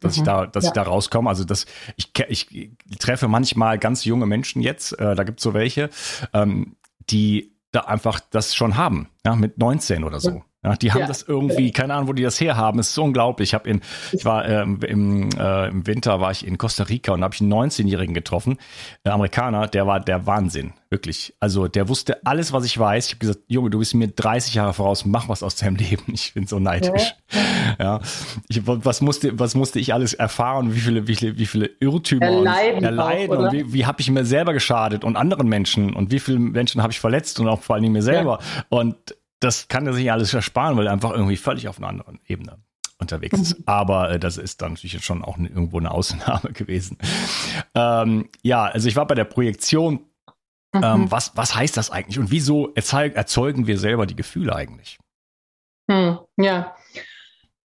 dass 0.00 0.16
mhm. 0.16 0.22
ich 0.22 0.22
da, 0.22 0.46
dass 0.46 0.64
ja. 0.64 0.70
ich 0.70 0.74
da 0.74 0.82
rauskomme. 0.82 1.28
Also 1.28 1.44
das, 1.44 1.66
ich, 1.96 2.12
ich 2.28 2.70
treffe 2.98 3.28
manchmal 3.28 3.78
ganz 3.78 4.04
junge 4.04 4.26
Menschen 4.26 4.62
jetzt, 4.62 4.98
äh, 4.98 5.14
da 5.14 5.24
gibt's 5.24 5.42
so 5.42 5.54
welche, 5.54 5.90
ähm, 6.32 6.76
die 7.10 7.52
da 7.72 7.80
einfach 7.80 8.20
das 8.30 8.54
schon 8.54 8.76
haben, 8.76 9.08
ja, 9.24 9.36
mit 9.36 9.58
19 9.58 10.04
oder 10.04 10.20
so. 10.20 10.42
Ja. 10.64 10.76
Die 10.76 10.92
haben 10.92 11.00
ja. 11.00 11.06
das 11.06 11.22
irgendwie, 11.22 11.72
keine 11.72 11.94
Ahnung, 11.94 12.08
wo 12.08 12.12
die 12.12 12.22
das 12.22 12.40
herhaben. 12.40 12.78
Es 12.78 12.88
ist 12.88 12.94
so 12.94 13.02
unglaublich. 13.02 13.50
Ich 13.50 13.54
habe 13.54 13.68
in, 13.68 13.80
ich 14.12 14.24
war 14.24 14.48
ähm, 14.48 14.78
im, 14.86 15.30
äh, 15.36 15.68
im 15.68 15.86
Winter 15.88 16.20
war 16.20 16.30
ich 16.30 16.46
in 16.46 16.56
Costa 16.56 16.84
Rica 16.84 17.12
und 17.12 17.24
habe 17.24 17.34
ich 17.34 17.40
einen 17.40 17.52
19-Jährigen 17.52 18.14
getroffen, 18.14 18.58
äh, 19.02 19.10
Amerikaner, 19.10 19.66
der 19.66 19.88
war 19.88 19.98
der 19.98 20.26
Wahnsinn, 20.26 20.72
wirklich. 20.88 21.34
Also 21.40 21.66
der 21.66 21.88
wusste 21.88 22.24
alles, 22.24 22.52
was 22.52 22.64
ich 22.64 22.78
weiß. 22.78 23.06
Ich 23.06 23.12
habe 23.14 23.18
gesagt, 23.18 23.40
Junge, 23.48 23.70
du 23.70 23.80
bist 23.80 23.94
mir 23.94 24.06
30 24.06 24.54
Jahre 24.54 24.72
voraus, 24.72 25.04
mach 25.04 25.28
was 25.28 25.42
aus 25.42 25.56
deinem 25.56 25.76
Leben. 25.76 26.04
Ich 26.12 26.32
bin 26.34 26.46
so 26.46 26.60
neidisch. 26.60 27.14
Ja, 27.80 27.84
ja. 27.84 28.00
Ich, 28.48 28.62
was 28.64 29.00
musste, 29.00 29.36
was 29.38 29.56
musste 29.56 29.80
ich 29.80 29.92
alles 29.92 30.14
erfahren? 30.14 30.74
Wie 30.76 30.80
viele, 30.80 31.08
wie 31.08 31.16
viele, 31.16 31.38
wie 31.38 31.46
viele 31.46 31.70
Irrtümer 31.80 32.26
erleiden, 32.26 32.78
und, 32.78 32.84
erleiden 32.84 33.36
auch, 33.36 33.42
und 33.46 33.52
wie, 33.52 33.72
wie 33.72 33.84
habe 33.84 34.00
ich 34.00 34.08
mir 34.10 34.24
selber 34.24 34.52
geschadet 34.52 35.02
und 35.02 35.16
anderen 35.16 35.48
Menschen 35.48 35.92
und 35.92 36.12
wie 36.12 36.20
viele 36.20 36.38
Menschen 36.38 36.82
habe 36.82 36.92
ich 36.92 37.00
verletzt 37.00 37.40
und 37.40 37.48
auch 37.48 37.62
vor 37.62 37.74
allem 37.74 37.90
mir 37.90 38.02
selber 38.02 38.38
und 38.68 39.11
das 39.42 39.68
kann 39.68 39.86
er 39.86 39.92
sich 39.92 40.10
alles 40.10 40.32
ersparen, 40.32 40.76
weil 40.76 40.86
er 40.86 40.92
einfach 40.92 41.10
irgendwie 41.10 41.36
völlig 41.36 41.68
auf 41.68 41.78
einer 41.78 41.88
anderen 41.88 42.20
Ebene 42.26 42.58
unterwegs 42.98 43.38
ist. 43.40 43.58
Mhm. 43.58 43.64
Aber 43.66 44.10
äh, 44.10 44.18
das 44.18 44.38
ist 44.38 44.62
dann 44.62 44.74
natürlich 44.74 45.04
schon 45.04 45.24
auch 45.24 45.36
irgendwo 45.36 45.78
eine 45.78 45.90
Ausnahme 45.90 46.52
gewesen. 46.52 46.96
Ähm, 47.74 48.28
ja, 48.42 48.64
also 48.64 48.88
ich 48.88 48.96
war 48.96 49.06
bei 49.06 49.14
der 49.14 49.24
Projektion. 49.24 50.06
Ähm, 50.74 51.02
mhm. 51.02 51.10
Was, 51.10 51.32
was 51.36 51.54
heißt 51.54 51.76
das 51.76 51.90
eigentlich 51.90 52.18
und 52.18 52.30
wieso 52.30 52.72
erzeugen 52.74 53.66
wir 53.66 53.78
selber 53.78 54.06
die 54.06 54.16
Gefühle 54.16 54.56
eigentlich? 54.56 54.98
Hm, 55.90 56.18
ja. 56.38 56.74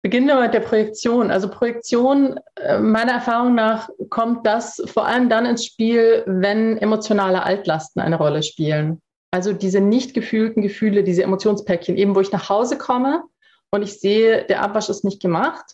Beginnen 0.01 0.27
wir 0.27 0.41
mit 0.41 0.55
der 0.55 0.61
Projektion. 0.61 1.31
Also 1.31 1.51
Projektion, 1.51 2.39
äh, 2.57 2.79
meiner 2.79 3.13
Erfahrung 3.13 3.55
nach, 3.55 3.91
kommt 4.09 4.47
das 4.47 4.83
vor 4.87 5.07
allem 5.07 5.29
dann 5.29 5.45
ins 5.45 5.67
Spiel, 5.67 6.23
wenn 6.27 6.79
emotionale 6.79 7.43
Altlasten 7.43 8.01
eine 8.01 8.17
Rolle 8.17 8.43
spielen. 8.43 9.03
Also 9.35 9.53
diese 9.53 9.81
nicht 9.81 10.14
gefühlten 10.14 10.62
Gefühle, 10.62 11.03
diese 11.03 11.25
Emotionspäckchen, 11.25 11.97
eben 11.97 12.14
wo 12.14 12.20
ich 12.20 12.31
nach 12.31 12.49
Hause 12.49 12.79
komme 12.79 13.25
und 13.73 13.83
ich 13.83 13.99
sehe, 13.99 14.44
der 14.44 14.62
Abwasch 14.62 14.88
ist 14.88 15.03
nicht 15.03 15.20
gemacht 15.20 15.64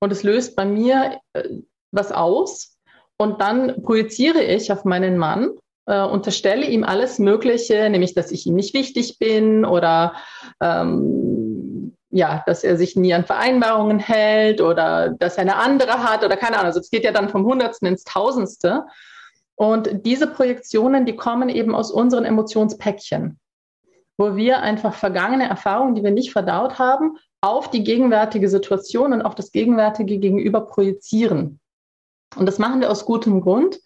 und 0.00 0.12
es 0.12 0.22
löst 0.22 0.54
bei 0.54 0.66
mir 0.66 1.18
äh, 1.32 1.48
was 1.92 2.12
aus 2.12 2.76
und 3.16 3.40
dann 3.40 3.82
projiziere 3.82 4.42
ich 4.42 4.70
auf 4.70 4.84
meinen 4.84 5.16
Mann, 5.16 5.52
äh, 5.86 6.02
unterstelle 6.02 6.66
ihm 6.66 6.84
alles 6.84 7.18
Mögliche, 7.18 7.88
nämlich, 7.88 8.12
dass 8.12 8.32
ich 8.32 8.44
ihm 8.44 8.54
nicht 8.54 8.74
wichtig 8.74 9.18
bin 9.18 9.64
oder 9.64 10.12
ähm, 10.60 11.94
ja, 12.10 12.44
dass 12.44 12.64
er 12.64 12.76
sich 12.76 12.96
nie 12.96 13.14
an 13.14 13.24
Vereinbarungen 13.24 13.98
hält 13.98 14.60
oder 14.60 15.08
dass 15.08 15.36
er 15.36 15.42
eine 15.42 15.56
andere 15.56 16.02
hat 16.02 16.22
oder 16.22 16.36
keine 16.36 16.56
Ahnung. 16.56 16.66
Also 16.66 16.80
es 16.80 16.90
geht 16.90 17.04
ja 17.04 17.12
dann 17.12 17.30
vom 17.30 17.46
Hundertsten 17.46 17.88
ins 17.88 18.04
Tausendste. 18.04 18.84
Und 19.56 20.04
diese 20.04 20.26
Projektionen, 20.26 21.06
die 21.06 21.16
kommen 21.16 21.48
eben 21.48 21.74
aus 21.74 21.90
unseren 21.90 22.24
Emotionspäckchen, 22.24 23.40
wo 24.18 24.36
wir 24.36 24.60
einfach 24.60 24.94
vergangene 24.94 25.48
Erfahrungen, 25.48 25.94
die 25.94 26.04
wir 26.04 26.10
nicht 26.10 26.30
verdaut 26.30 26.78
haben, 26.78 27.16
auf 27.40 27.70
die 27.70 27.82
gegenwärtige 27.82 28.48
Situation 28.48 29.12
und 29.12 29.22
auf 29.22 29.34
das 29.34 29.52
gegenwärtige 29.52 30.18
Gegenüber 30.18 30.60
projizieren. 30.60 31.60
Und 32.36 32.46
das 32.46 32.58
machen 32.58 32.80
wir 32.80 32.90
aus 32.90 33.06
gutem 33.06 33.40
Grund, 33.40 33.80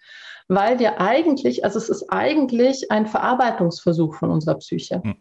weil 0.49 0.81
wir 0.81 1.01
eigentlich, 1.01 1.65
also 1.65 1.79
es 1.79 1.89
ist 1.89 2.09
eigentlich 2.09 2.91
ein 2.91 3.07
Verarbeitungsversuch 3.07 4.17
von 4.17 4.31
unserer 4.31 4.57
Psyche, 4.57 5.01
mhm. 5.05 5.17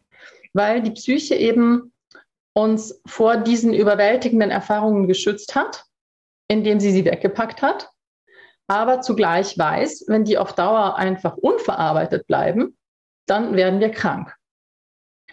weil 0.53 0.81
die 0.81 0.91
Psyche 0.91 1.35
eben 1.35 1.93
uns 2.53 2.99
vor 3.05 3.37
diesen 3.37 3.73
überwältigenden 3.73 4.49
Erfahrungen 4.49 5.07
geschützt 5.07 5.55
hat, 5.55 5.85
indem 6.47 6.79
sie 6.79 6.91
sie 6.91 7.05
weggepackt 7.05 7.61
hat, 7.61 7.91
aber 8.69 9.01
zugleich 9.01 9.57
weiß, 9.57 10.05
wenn 10.07 10.23
die 10.23 10.37
auf 10.37 10.53
Dauer 10.53 10.95
einfach 10.95 11.35
unverarbeitet 11.37 12.27
bleiben, 12.27 12.77
dann 13.25 13.55
werden 13.55 13.79
wir 13.79 13.89
krank. 13.89 14.35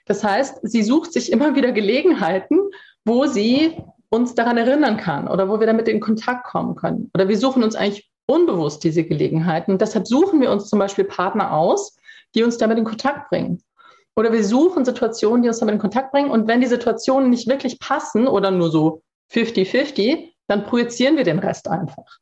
Das 0.07 0.25
heißt, 0.25 0.61
sie 0.63 0.83
sucht 0.83 1.13
sich 1.13 1.31
immer 1.31 1.55
wieder 1.55 1.73
Gelegenheiten, 1.73 2.59
wo 3.05 3.27
sie 3.27 3.77
uns 4.09 4.35
daran 4.35 4.57
erinnern 4.57 4.97
kann 4.97 5.29
oder 5.29 5.49
wo 5.49 5.61
wir 5.61 5.67
damit 5.67 5.87
in 5.89 6.01
Kontakt 6.01 6.47
kommen 6.47 6.77
können. 6.77 7.11
Oder 7.13 7.29
wir 7.29 7.37
suchen 7.37 7.63
uns 7.63 7.77
eigentlich 7.77 8.11
unbewusst 8.27 8.83
diese 8.85 9.05
Gelegenheiten. 9.05 9.73
Und 9.73 9.83
deshalb 9.83 10.07
suchen 10.07 10.41
wir 10.41 10.51
uns 10.51 10.69
zum 10.69 10.79
Beispiel 10.79 11.05
Partner 11.05 11.53
aus, 11.53 11.97
die 12.35 12.43
uns 12.43 12.57
damit 12.57 12.79
in 12.79 12.85
Kontakt 12.85 13.29
bringen. 13.29 13.63
Oder 14.17 14.33
wir 14.33 14.45
suchen 14.45 14.87
Situationen, 14.87 15.43
die 15.43 15.49
uns 15.49 15.59
damit 15.59 15.75
in 15.75 15.81
Kontakt 15.81 16.13
bringen. 16.13 16.31
Und 16.31 16.49
wenn 16.49 16.63
die 16.63 16.67
Situationen 16.67 17.29
nicht 17.29 17.49
wirklich 17.49 17.79
passen 17.81 18.27
oder 18.27 18.51
nur 18.51 18.71
so 18.71 19.03
50-50, 19.33 20.33
dann 20.47 20.65
projizieren 20.65 21.17
wir 21.17 21.25
den 21.25 21.39
Rest 21.39 21.69
einfach. 21.69 22.19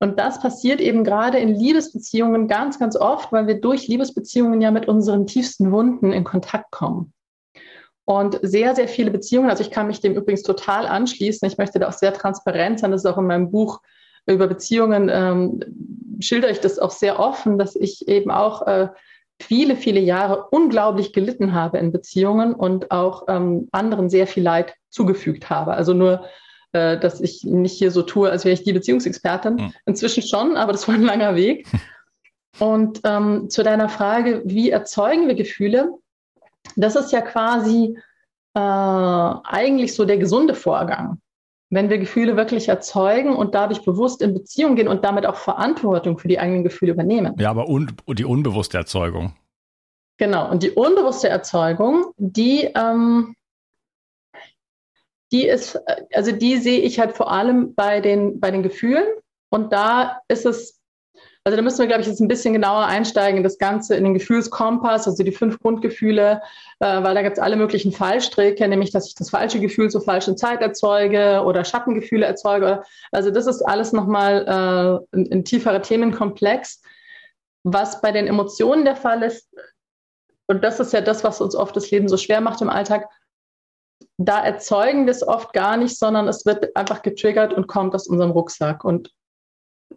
Und 0.00 0.18
das 0.18 0.40
passiert 0.40 0.80
eben 0.80 1.04
gerade 1.04 1.38
in 1.38 1.54
Liebesbeziehungen 1.54 2.48
ganz, 2.48 2.78
ganz 2.78 2.96
oft, 2.96 3.32
weil 3.32 3.46
wir 3.46 3.60
durch 3.60 3.88
Liebesbeziehungen 3.88 4.60
ja 4.60 4.70
mit 4.70 4.88
unseren 4.88 5.26
tiefsten 5.26 5.72
Wunden 5.72 6.12
in 6.12 6.24
Kontakt 6.24 6.70
kommen. 6.70 7.12
Und 8.04 8.38
sehr, 8.42 8.74
sehr 8.74 8.88
viele 8.88 9.10
Beziehungen, 9.10 9.48
also 9.48 9.62
ich 9.62 9.70
kann 9.70 9.86
mich 9.86 10.00
dem 10.00 10.14
übrigens 10.14 10.42
total 10.42 10.86
anschließen. 10.86 11.48
Ich 11.48 11.56
möchte 11.56 11.78
da 11.78 11.88
auch 11.88 11.92
sehr 11.92 12.12
transparent 12.12 12.80
sein. 12.80 12.90
Das 12.90 13.02
ist 13.02 13.10
auch 13.10 13.16
in 13.16 13.26
meinem 13.26 13.50
Buch 13.50 13.80
über 14.26 14.46
Beziehungen, 14.46 15.10
ähm, 15.12 15.60
schildere 16.20 16.50
ich 16.50 16.60
das 16.60 16.78
auch 16.78 16.90
sehr 16.90 17.18
offen, 17.18 17.58
dass 17.58 17.76
ich 17.76 18.08
eben 18.08 18.30
auch 18.30 18.66
äh, 18.66 18.88
viele, 19.40 19.76
viele 19.76 20.00
Jahre 20.00 20.48
unglaublich 20.50 21.12
gelitten 21.12 21.54
habe 21.54 21.78
in 21.78 21.92
Beziehungen 21.92 22.54
und 22.54 22.90
auch 22.90 23.24
ähm, 23.28 23.68
anderen 23.72 24.08
sehr 24.08 24.26
viel 24.26 24.42
Leid 24.42 24.74
zugefügt 24.90 25.50
habe. 25.50 25.74
Also 25.74 25.92
nur, 25.92 26.24
äh, 26.74 26.98
dass 26.98 27.20
ich 27.20 27.44
nicht 27.44 27.78
hier 27.78 27.90
so 27.90 28.02
tue, 28.02 28.30
als 28.30 28.44
wäre 28.44 28.54
ich 28.54 28.64
die 28.64 28.72
Beziehungsexpertin. 28.72 29.54
Mhm. 29.54 29.72
Inzwischen 29.86 30.22
schon, 30.22 30.56
aber 30.56 30.72
das 30.72 30.88
war 30.88 30.94
ein 30.94 31.02
langer 31.02 31.36
Weg. 31.36 31.66
Und 32.60 33.00
ähm, 33.04 33.50
zu 33.50 33.62
deiner 33.62 33.88
Frage, 33.88 34.42
wie 34.44 34.70
erzeugen 34.70 35.26
wir 35.26 35.34
Gefühle? 35.34 35.90
Das 36.76 36.94
ist 36.94 37.12
ja 37.12 37.20
quasi 37.20 37.98
äh, 38.54 38.60
eigentlich 38.60 39.94
so 39.94 40.04
der 40.04 40.18
gesunde 40.18 40.54
Vorgang. 40.54 41.20
Wenn 41.70 41.90
wir 41.90 41.98
Gefühle 41.98 42.36
wirklich 42.36 42.68
erzeugen 42.68 43.34
und 43.34 43.54
dadurch 43.54 43.84
bewusst 43.84 44.22
in 44.22 44.34
Beziehung 44.34 44.76
gehen 44.76 44.86
und 44.86 45.04
damit 45.04 45.26
auch 45.26 45.36
Verantwortung 45.36 46.18
für 46.18 46.28
die 46.28 46.38
eigenen 46.38 46.62
Gefühle 46.62 46.92
übernehmen. 46.92 47.34
Ja, 47.38 47.50
aber 47.50 47.68
un 47.68 47.90
die 48.06 48.24
unbewusste 48.24 48.78
Erzeugung. 48.78 49.34
Genau, 50.16 50.48
und 50.48 50.62
die 50.62 50.70
unbewusste 50.70 51.28
Erzeugung, 51.28 52.12
die, 52.18 52.70
ähm, 52.76 53.34
die 55.34 55.46
ist, 55.46 55.78
also 56.14 56.30
die 56.32 56.58
sehe 56.58 56.80
ich 56.80 57.00
halt 57.00 57.16
vor 57.16 57.30
allem 57.30 57.74
bei 57.74 58.00
den, 58.00 58.38
bei 58.38 58.50
den 58.50 58.62
Gefühlen. 58.62 59.04
Und 59.50 59.72
da 59.72 60.20
ist 60.28 60.46
es 60.46 60.80
also 61.46 61.56
da 61.56 61.62
müssen 61.62 61.80
wir, 61.80 61.86
glaube 61.86 62.00
ich, 62.00 62.06
jetzt 62.06 62.20
ein 62.20 62.28
bisschen 62.28 62.54
genauer 62.54 62.86
einsteigen 62.86 63.36
in 63.36 63.42
das 63.42 63.58
Ganze, 63.58 63.96
in 63.96 64.04
den 64.04 64.14
Gefühlskompass, 64.14 65.06
also 65.06 65.22
die 65.22 65.30
fünf 65.30 65.60
Grundgefühle, 65.60 66.40
äh, 66.80 67.02
weil 67.02 67.14
da 67.14 67.20
gibt 67.20 67.36
es 67.36 67.42
alle 67.42 67.56
möglichen 67.56 67.92
Fallstricke, 67.92 68.66
nämlich, 68.66 68.92
dass 68.92 69.08
ich 69.08 69.14
das 69.14 69.28
falsche 69.28 69.60
Gefühl 69.60 69.90
zur 69.90 70.00
falschen 70.00 70.38
Zeit 70.38 70.62
erzeuge 70.62 71.42
oder 71.44 71.66
Schattengefühle 71.66 72.24
erzeuge. 72.24 72.82
Also 73.12 73.30
das 73.30 73.46
ist 73.46 73.60
alles 73.60 73.92
nochmal 73.92 75.04
äh, 75.12 75.16
ein, 75.16 75.32
ein 75.32 75.44
tieferer 75.44 75.82
Themenkomplex. 75.82 76.80
Was 77.62 78.00
bei 78.00 78.10
den 78.10 78.26
Emotionen 78.26 78.86
der 78.86 78.96
Fall 78.96 79.22
ist, 79.22 79.46
und 80.46 80.64
das 80.64 80.80
ist 80.80 80.94
ja 80.94 81.02
das, 81.02 81.24
was 81.24 81.42
uns 81.42 81.54
oft 81.54 81.76
das 81.76 81.90
Leben 81.90 82.08
so 82.08 82.16
schwer 82.16 82.40
macht 82.40 82.62
im 82.62 82.70
Alltag, 82.70 83.06
da 84.16 84.44
erzeugen 84.44 85.06
wir 85.06 85.10
es 85.10 85.26
oft 85.26 85.52
gar 85.52 85.76
nicht, 85.76 85.98
sondern 85.98 86.28
es 86.28 86.46
wird 86.46 86.76
einfach 86.76 87.02
getriggert 87.02 87.52
und 87.52 87.66
kommt 87.66 87.94
aus 87.94 88.06
unserem 88.06 88.30
Rucksack. 88.30 88.84
Und 88.84 89.10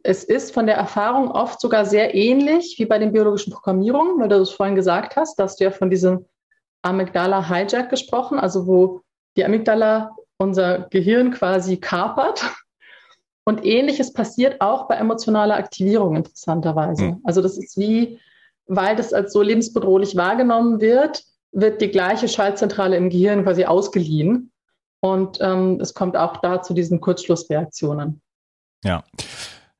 es 0.03 0.23
ist 0.23 0.53
von 0.53 0.65
der 0.65 0.75
Erfahrung 0.75 1.29
oft 1.29 1.61
sogar 1.61 1.85
sehr 1.85 2.15
ähnlich 2.15 2.75
wie 2.79 2.85
bei 2.85 2.99
den 2.99 3.13
biologischen 3.13 3.53
Programmierungen, 3.53 4.19
weil 4.19 4.29
du 4.29 4.37
es 4.37 4.49
vorhin 4.49 4.75
gesagt 4.75 5.15
hast, 5.15 5.39
dass 5.39 5.55
du 5.55 5.65
ja 5.65 5.71
von 5.71 5.89
diesem 5.89 6.25
Amygdala 6.81 7.47
Hijack 7.47 7.89
gesprochen, 7.89 8.39
also 8.39 8.67
wo 8.67 9.01
die 9.35 9.45
Amygdala 9.45 10.15
unser 10.37 10.87
Gehirn 10.89 11.31
quasi 11.31 11.77
kapert. 11.77 12.43
Und 13.43 13.65
ähnliches 13.65 14.11
passiert 14.11 14.59
auch 14.59 14.87
bei 14.87 14.95
emotionaler 14.95 15.55
Aktivierung 15.55 16.15
interessanterweise. 16.17 17.03
Mhm. 17.03 17.21
Also 17.23 17.41
das 17.41 17.57
ist 17.57 17.77
wie, 17.77 18.19
weil 18.65 18.95
das 18.95 19.13
als 19.13 19.31
so 19.31 19.41
lebensbedrohlich 19.41 20.17
wahrgenommen 20.17 20.81
wird, 20.81 21.23
wird 21.57 21.81
die 21.81 21.89
gleiche 21.89 22.27
Schaltzentrale 22.27 22.95
im 22.95 23.09
Gehirn 23.09 23.43
quasi 23.43 23.65
ausgeliehen. 23.65 24.51
Und 24.99 25.39
ähm, 25.41 25.79
es 25.81 25.93
kommt 25.93 26.15
auch 26.15 26.37
da 26.37 26.61
zu 26.61 26.73
diesen 26.73 27.01
Kurzschlussreaktionen. 27.01 28.21
Ja. 28.83 29.03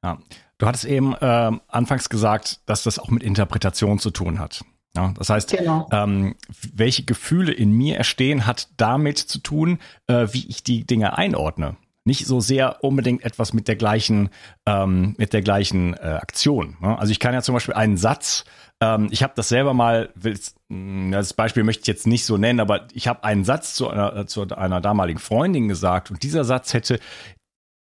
Ja. 0.04 0.18
Du 0.58 0.66
hattest 0.66 0.86
eben 0.86 1.14
äh, 1.14 1.52
anfangs 1.68 2.10
gesagt, 2.10 2.62
dass 2.66 2.84
das 2.84 2.98
auch 2.98 3.10
mit 3.10 3.22
Interpretation 3.22 4.00
zu 4.00 4.10
tun 4.10 4.40
hat. 4.40 4.64
Ja, 4.96 5.14
das 5.16 5.30
heißt, 5.30 5.52
genau. 5.56 5.88
ähm, 5.92 6.36
welche 6.74 7.04
Gefühle 7.04 7.52
in 7.52 7.72
mir 7.72 7.98
erstehen, 7.98 8.48
hat 8.48 8.70
damit 8.78 9.20
zu 9.20 9.38
tun, 9.38 9.78
äh, 10.08 10.28
wie 10.32 10.48
ich 10.48 10.64
die 10.64 10.86
Dinge 10.86 11.16
einordne. 11.16 11.78
Nicht 12.04 12.26
so 12.26 12.40
sehr 12.40 12.84
unbedingt 12.84 13.24
etwas 13.24 13.54
mit 13.54 13.68
der 13.68 13.76
gleichen, 13.76 14.30
ähm, 14.66 15.14
mit 15.18 15.34
der 15.34 15.44
gleichen 15.44 15.94
äh, 15.94 16.18
Aktion. 16.22 16.78
Ne? 16.82 16.98
Also 16.98 17.12
ich 17.12 17.20
kann 17.20 17.36
ja 17.36 17.44
zum 17.44 17.54
Beispiel 17.54 17.76
einen 17.76 17.98
Satz, 17.98 18.46
ähm, 18.82 19.10
ich 19.12 19.24
habe 19.24 19.34
das 19.36 19.50
selber 19.50 19.74
mal, 19.74 20.14
hm, 20.70 21.12
das 21.12 21.34
Beispiel 21.34 21.64
möchte 21.64 21.82
ich 21.82 21.88
jetzt 21.88 22.08
nicht 22.08 22.26
so 22.26 22.38
nennen, 22.38 22.60
aber 22.60 22.88
ich 22.94 23.08
habe 23.08 23.24
einen 23.24 23.44
Satz 23.44 23.74
zu 23.74 23.90
einer, 23.90 24.28
zu 24.28 24.48
einer 24.50 24.82
damaligen 24.82 25.20
Freundin 25.20 25.68
gesagt 25.68 26.12
und 26.12 26.24
dieser 26.24 26.44
Satz 26.44 26.74
hätte 26.74 27.00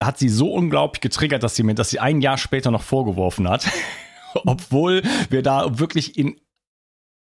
hat 0.03 0.17
sie 0.19 0.29
so 0.29 0.51
unglaublich 0.53 1.01
getriggert, 1.01 1.43
dass 1.43 1.55
sie 1.55 1.63
mir, 1.63 1.73
dass 1.73 1.89
sie 1.89 1.99
ein 1.99 2.21
Jahr 2.21 2.37
später 2.37 2.69
noch 2.71 2.83
vorgeworfen 2.83 3.49
hat. 3.49 3.67
Obwohl 4.45 5.03
wir 5.29 5.41
da 5.41 5.79
wirklich 5.79 6.17
in 6.17 6.39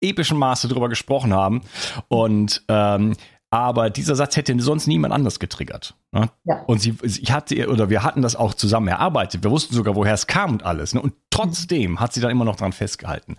epischem 0.01 0.37
Maße 0.37 0.67
drüber 0.67 0.89
gesprochen 0.89 1.33
haben. 1.33 1.61
Und 2.09 2.63
ähm, 2.67 3.15
aber 3.51 3.89
dieser 3.89 4.15
Satz 4.15 4.35
hätte 4.35 4.59
sonst 4.61 4.87
niemand 4.87 5.13
anders 5.13 5.39
getriggert. 5.39 5.95
Ne? 6.11 6.29
Ja. 6.43 6.61
Und 6.67 6.79
sie, 6.81 6.95
ich 7.03 7.31
hatte, 7.31 7.67
oder 7.69 7.89
wir 7.89 8.03
hatten 8.03 8.21
das 8.21 8.35
auch 8.35 8.53
zusammen 8.53 8.87
erarbeitet. 8.87 9.43
Wir 9.43 9.51
wussten 9.51 9.73
sogar, 9.73 9.95
woher 9.95 10.13
es 10.13 10.27
kam 10.27 10.51
und 10.51 10.63
alles. 10.63 10.93
Ne? 10.93 11.01
Und 11.01 11.13
trotzdem 11.31 11.91
mhm. 11.91 11.99
hat 11.99 12.13
sie 12.13 12.21
da 12.21 12.29
immer 12.29 12.45
noch 12.45 12.57
dran 12.57 12.73
festgehalten. 12.73 13.37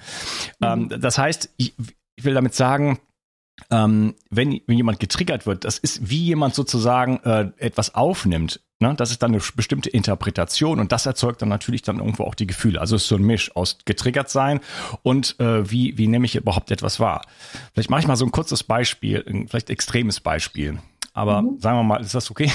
Mhm. 0.58 0.66
Ähm, 0.66 1.00
das 1.00 1.18
heißt, 1.18 1.50
ich, 1.56 1.74
ich 2.16 2.24
will 2.24 2.34
damit 2.34 2.54
sagen, 2.54 2.98
ähm, 3.70 4.14
wenn, 4.30 4.60
wenn 4.66 4.76
jemand 4.76 5.00
getriggert 5.00 5.46
wird, 5.46 5.64
das 5.64 5.78
ist 5.78 6.10
wie 6.10 6.24
jemand 6.24 6.54
sozusagen 6.54 7.18
äh, 7.24 7.50
etwas 7.58 7.94
aufnimmt. 7.94 8.60
Ne? 8.80 8.94
Das 8.96 9.10
ist 9.10 9.22
dann 9.22 9.32
eine 9.32 9.42
bestimmte 9.54 9.90
Interpretation 9.90 10.80
und 10.80 10.90
das 10.90 11.04
erzeugt 11.04 11.42
dann 11.42 11.50
natürlich 11.50 11.82
dann 11.82 11.98
irgendwo 11.98 12.24
auch 12.24 12.34
die 12.34 12.46
Gefühle. 12.46 12.80
Also 12.80 12.96
es 12.96 13.02
ist 13.02 13.08
so 13.08 13.16
ein 13.16 13.22
Misch 13.22 13.54
aus 13.54 13.78
getriggert 13.84 14.30
sein 14.30 14.60
und 15.02 15.38
äh, 15.38 15.70
wie, 15.70 15.98
wie 15.98 16.08
nehme 16.08 16.24
ich 16.24 16.34
überhaupt 16.34 16.70
etwas 16.70 16.98
wahr. 16.98 17.22
Vielleicht 17.74 17.90
mache 17.90 18.00
ich 18.00 18.06
mal 18.06 18.16
so 18.16 18.24
ein 18.24 18.32
kurzes 18.32 18.64
Beispiel, 18.64 19.22
ein 19.28 19.48
vielleicht 19.48 19.68
extremes 19.68 20.20
Beispiel. 20.20 20.78
Aber 21.12 21.42
mhm. 21.42 21.58
sagen 21.58 21.76
wir 21.76 21.82
mal, 21.82 22.00
ist 22.00 22.14
das 22.14 22.30
okay? 22.30 22.50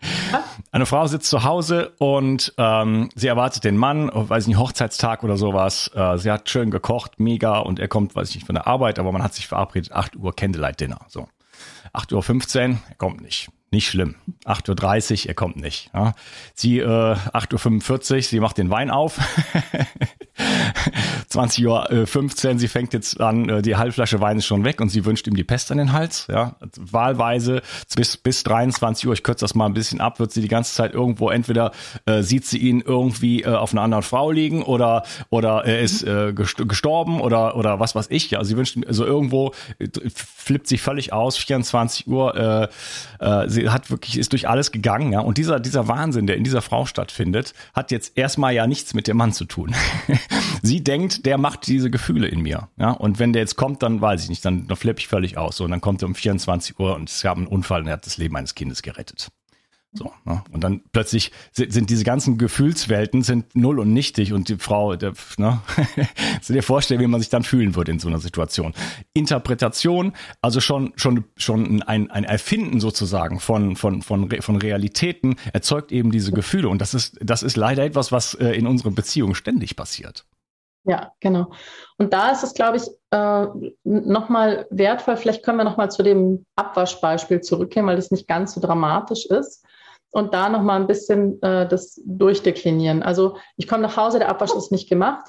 Eine 0.72 0.86
Frau 0.86 1.06
sitzt 1.06 1.30
zu 1.30 1.44
Hause 1.44 1.92
und 1.98 2.52
ähm, 2.56 3.10
sie 3.14 3.28
erwartet 3.28 3.62
den 3.62 3.76
Mann, 3.76 4.10
weiß 4.12 4.48
nicht, 4.48 4.58
Hochzeitstag 4.58 5.22
oder 5.22 5.36
sowas. 5.36 5.90
Äh, 5.94 6.18
sie 6.18 6.30
hat 6.30 6.48
schön 6.48 6.70
gekocht, 6.70 7.20
mega, 7.20 7.58
und 7.58 7.78
er 7.78 7.88
kommt, 7.88 8.16
weiß 8.16 8.30
ich 8.30 8.36
nicht, 8.36 8.46
von 8.46 8.54
der 8.54 8.66
Arbeit, 8.66 8.98
aber 8.98 9.12
man 9.12 9.22
hat 9.22 9.34
sich 9.34 9.46
verabredet, 9.46 9.92
8 9.92 10.16
Uhr 10.16 10.34
Candlelight 10.34 10.80
Dinner. 10.80 11.00
So. 11.08 11.28
8.15 11.92 12.70
Uhr, 12.70 12.78
er 12.88 12.94
kommt 12.96 13.20
nicht. 13.20 13.50
Nicht 13.74 13.88
schlimm. 13.88 14.14
8.30 14.44 15.24
Uhr, 15.24 15.28
er 15.30 15.34
kommt 15.34 15.56
nicht. 15.56 15.90
Ja. 15.92 16.14
Sie 16.54 16.78
äh, 16.78 16.84
8.45 16.86 18.14
Uhr, 18.14 18.22
sie 18.22 18.38
macht 18.38 18.56
den 18.56 18.70
Wein 18.70 18.88
auf. 18.88 19.18
20 21.34 21.66
Uhr 21.66 21.90
äh, 21.90 22.06
15, 22.06 22.60
sie 22.60 22.68
fängt 22.68 22.92
jetzt 22.92 23.20
an, 23.20 23.48
äh, 23.48 23.60
die 23.60 23.74
Halbflasche 23.74 24.20
Wein 24.20 24.38
ist 24.38 24.46
schon 24.46 24.64
weg 24.64 24.80
und 24.80 24.88
sie 24.88 25.04
wünscht 25.04 25.26
ihm 25.26 25.34
die 25.34 25.42
Pest 25.42 25.72
an 25.72 25.78
den 25.78 25.92
Hals. 25.92 26.28
Ja, 26.30 26.54
wahlweise 26.78 27.60
bis 27.96 28.16
bis 28.16 28.44
23 28.44 29.08
Uhr. 29.08 29.14
Ich 29.14 29.24
kürze 29.24 29.44
das 29.44 29.56
mal 29.56 29.66
ein 29.66 29.74
bisschen 29.74 30.00
ab. 30.00 30.20
Wird 30.20 30.30
sie 30.30 30.42
die 30.42 30.48
ganze 30.48 30.72
Zeit 30.74 30.94
irgendwo 30.94 31.30
entweder 31.30 31.72
äh, 32.06 32.22
sieht 32.22 32.46
sie 32.46 32.58
ihn 32.58 32.80
irgendwie 32.80 33.42
äh, 33.42 33.48
auf 33.48 33.72
einer 33.72 33.82
anderen 33.82 34.04
Frau 34.04 34.30
liegen 34.30 34.62
oder 34.62 35.02
oder 35.28 35.64
er 35.64 35.80
ist 35.80 36.04
äh, 36.04 36.32
gestorben 36.32 37.20
oder 37.20 37.56
oder 37.56 37.80
was 37.80 37.96
weiß 37.96 38.06
ich. 38.10 38.30
Ja, 38.30 38.44
sie 38.44 38.56
wünscht 38.56 38.78
also 38.86 39.04
irgendwo 39.04 39.52
äh, 39.80 39.88
flippt 40.14 40.68
sich 40.68 40.82
völlig 40.82 41.12
aus. 41.12 41.36
24 41.36 42.06
Uhr. 42.06 42.70
Äh, 43.20 43.24
äh, 43.24 43.48
sie 43.48 43.70
hat 43.70 43.90
wirklich 43.90 44.18
ist 44.18 44.30
durch 44.30 44.48
alles 44.48 44.70
gegangen. 44.70 45.12
Ja, 45.12 45.20
und 45.20 45.36
dieser 45.36 45.58
dieser 45.58 45.88
Wahnsinn, 45.88 46.28
der 46.28 46.36
in 46.36 46.44
dieser 46.44 46.62
Frau 46.62 46.86
stattfindet, 46.86 47.54
hat 47.74 47.90
jetzt 47.90 48.16
erstmal 48.16 48.54
ja 48.54 48.68
nichts 48.68 48.94
mit 48.94 49.08
dem 49.08 49.16
Mann 49.16 49.32
zu 49.32 49.46
tun. 49.46 49.74
sie 50.62 50.84
denkt, 50.84 51.23
der 51.24 51.38
macht 51.38 51.66
diese 51.66 51.90
Gefühle 51.90 52.28
in 52.28 52.40
mir. 52.40 52.68
Ja, 52.76 52.90
und 52.90 53.18
wenn 53.18 53.32
der 53.32 53.42
jetzt 53.42 53.56
kommt, 53.56 53.82
dann 53.82 54.00
weiß 54.00 54.22
ich 54.24 54.28
nicht, 54.28 54.44
dann, 54.44 54.66
dann 54.66 54.76
flippe 54.76 55.00
ich 55.00 55.08
völlig 55.08 55.38
aus. 55.38 55.56
So, 55.56 55.64
und 55.64 55.70
dann 55.70 55.80
kommt 55.80 56.02
er 56.02 56.08
um 56.08 56.14
24 56.14 56.78
Uhr 56.78 56.94
und 56.94 57.08
es 57.08 57.22
gab 57.22 57.36
einen 57.36 57.46
Unfall 57.46 57.80
und 57.80 57.88
er 57.88 57.94
hat 57.94 58.06
das 58.06 58.18
Leben 58.18 58.36
eines 58.36 58.54
Kindes 58.54 58.82
gerettet. 58.82 59.30
So, 59.96 60.12
ne? 60.24 60.42
Und 60.50 60.64
dann 60.64 60.82
plötzlich 60.92 61.30
sind, 61.52 61.72
sind, 61.72 61.88
diese 61.88 62.02
ganzen 62.02 62.36
Gefühlswelten 62.36 63.22
sind 63.22 63.54
null 63.54 63.78
und 63.78 63.92
nichtig 63.92 64.32
und 64.32 64.48
die 64.48 64.56
Frau, 64.56 64.96
der, 64.96 65.12
ne? 65.38 65.62
du 66.46 66.52
dir 66.52 66.64
vorstellen, 66.64 67.00
wie 67.00 67.06
man 67.06 67.20
sich 67.20 67.30
dann 67.30 67.44
fühlen 67.44 67.76
würde 67.76 67.92
in 67.92 68.00
so 68.00 68.08
einer 68.08 68.18
Situation. 68.18 68.74
Interpretation, 69.12 70.12
also 70.42 70.60
schon 70.60 70.92
schon 70.96 71.24
schon 71.36 71.82
ein, 71.84 72.10
ein 72.10 72.24
Erfinden 72.24 72.80
sozusagen 72.80 73.38
von 73.38 73.76
von 73.76 74.02
von 74.02 74.28
von 74.40 74.56
Realitäten 74.56 75.36
erzeugt 75.52 75.92
eben 75.92 76.10
diese 76.10 76.32
Gefühle 76.32 76.68
und 76.68 76.80
das 76.80 76.92
ist 76.92 77.16
das 77.22 77.44
ist 77.44 77.56
leider 77.56 77.84
etwas, 77.84 78.10
was 78.10 78.34
äh, 78.34 78.48
in 78.48 78.66
unseren 78.66 78.96
Beziehungen 78.96 79.36
ständig 79.36 79.76
passiert. 79.76 80.26
Ja, 80.84 81.12
genau. 81.20 81.50
Und 81.96 82.12
da 82.12 82.30
ist 82.30 82.42
es, 82.42 82.52
glaube 82.52 82.76
ich, 82.76 82.88
äh, 83.10 83.46
nochmal 83.84 84.66
wertvoll. 84.70 85.16
Vielleicht 85.16 85.42
können 85.42 85.58
wir 85.58 85.64
nochmal 85.64 85.90
zu 85.90 86.02
dem 86.02 86.44
Abwaschbeispiel 86.56 87.40
zurückgehen, 87.40 87.86
weil 87.86 87.96
das 87.96 88.10
nicht 88.10 88.28
ganz 88.28 88.54
so 88.54 88.60
dramatisch 88.60 89.24
ist 89.26 89.64
und 90.10 90.34
da 90.34 90.48
noch 90.48 90.62
mal 90.62 90.78
ein 90.78 90.86
bisschen 90.86 91.42
äh, 91.42 91.66
das 91.66 92.00
durchdeklinieren. 92.04 93.02
Also 93.02 93.36
ich 93.56 93.66
komme 93.66 93.82
nach 93.82 93.96
Hause, 93.96 94.18
der 94.18 94.28
Abwasch 94.28 94.54
ist 94.54 94.72
nicht 94.72 94.88
gemacht 94.88 95.26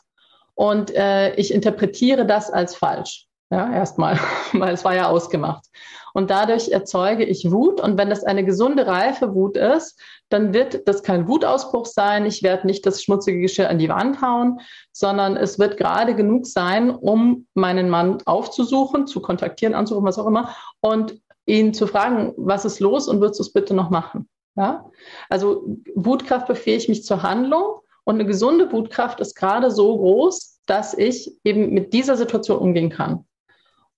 und 0.55 0.93
äh, 0.93 1.33
ich 1.35 1.53
interpretiere 1.53 2.25
das 2.25 2.51
als 2.51 2.75
falsch. 2.75 3.27
Ja, 3.51 3.71
erstmal, 3.71 4.19
weil 4.53 4.73
es 4.73 4.83
war 4.83 4.95
ja 4.95 5.07
ausgemacht. 5.07 5.65
Und 6.13 6.29
dadurch 6.29 6.69
erzeuge 6.69 7.25
ich 7.25 7.51
Wut. 7.51 7.81
Und 7.81 7.97
wenn 7.97 8.09
das 8.09 8.23
eine 8.23 8.45
gesunde, 8.45 8.87
reife 8.87 9.35
Wut 9.35 9.57
ist, 9.57 9.99
dann 10.29 10.53
wird 10.53 10.87
das 10.87 11.03
kein 11.03 11.27
Wutausbruch 11.27 11.85
sein. 11.85 12.25
Ich 12.25 12.41
werde 12.41 12.65
nicht 12.65 12.85
das 12.85 13.03
schmutzige 13.03 13.39
Geschirr 13.41 13.69
an 13.69 13.79
die 13.79 13.89
Wand 13.89 14.21
hauen, 14.21 14.59
sondern 14.91 15.35
es 15.37 15.59
wird 15.59 15.77
gerade 15.77 16.15
genug 16.15 16.47
sein, 16.47 16.89
um 16.89 17.47
meinen 17.53 17.89
Mann 17.89 18.19
aufzusuchen, 18.25 19.07
zu 19.07 19.21
kontaktieren, 19.21 19.75
anzurufen, 19.75 20.07
was 20.07 20.17
auch 20.17 20.27
immer, 20.27 20.55
und 20.79 21.19
ihn 21.45 21.73
zu 21.73 21.85
fragen, 21.85 22.33
was 22.37 22.65
ist 22.65 22.79
los 22.79 23.07
und 23.07 23.19
würdest 23.19 23.39
du 23.39 23.43
es 23.43 23.53
bitte 23.53 23.73
noch 23.73 23.89
machen? 23.89 24.27
Ja? 24.55 24.89
Also 25.29 25.67
Wutkraft 25.95 26.47
befähigt 26.47 26.89
mich 26.89 27.03
zur 27.03 27.23
Handlung 27.23 27.81
und 28.05 28.15
eine 28.15 28.25
gesunde 28.25 28.71
Wutkraft 28.71 29.19
ist 29.19 29.35
gerade 29.35 29.69
so 29.69 29.97
groß, 29.97 30.61
dass 30.65 30.93
ich 30.93 31.37
eben 31.43 31.71
mit 31.71 31.93
dieser 31.93 32.17
Situation 32.17 32.57
umgehen 32.57 32.89
kann. 32.89 33.25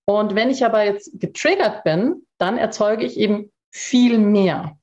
Und 0.08 0.34
wenn 0.34 0.50
ich 0.50 0.64
aber 0.64 0.84
jetzt 0.84 1.20
getriggert 1.20 1.84
bin, 1.84 2.26
dann 2.38 2.56
erzeuge 2.56 3.04
ich 3.04 3.18
eben 3.18 3.52
viel 3.70 4.18
mehr. 4.18 4.78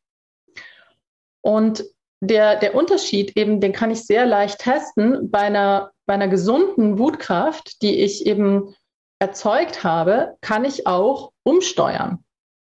Und 1.41 1.83
der, 2.21 2.57
der 2.57 2.75
Unterschied 2.75 3.35
eben, 3.35 3.59
den 3.59 3.73
kann 3.73 3.91
ich 3.91 4.05
sehr 4.05 4.25
leicht 4.25 4.59
testen 4.59 5.31
bei 5.31 5.39
einer, 5.39 5.91
bei 6.05 6.13
einer 6.13 6.27
gesunden 6.27 6.99
Wutkraft, 6.99 7.81
die 7.81 8.01
ich 8.01 8.25
eben 8.25 8.75
erzeugt 9.19 9.83
habe, 9.83 10.35
kann 10.41 10.65
ich 10.65 10.87
auch 10.87 11.31
umsteuern 11.43 12.25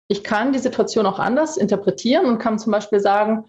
ich 0.09 0.23
kann 0.23 0.53
die 0.53 0.59
Situation 0.59 1.07
auch 1.07 1.19
anders 1.19 1.57
interpretieren 1.57 2.27
und 2.27 2.39
kann 2.39 2.59
zum 2.59 2.73
Beispiel 2.73 3.01
sagen, 3.01 3.47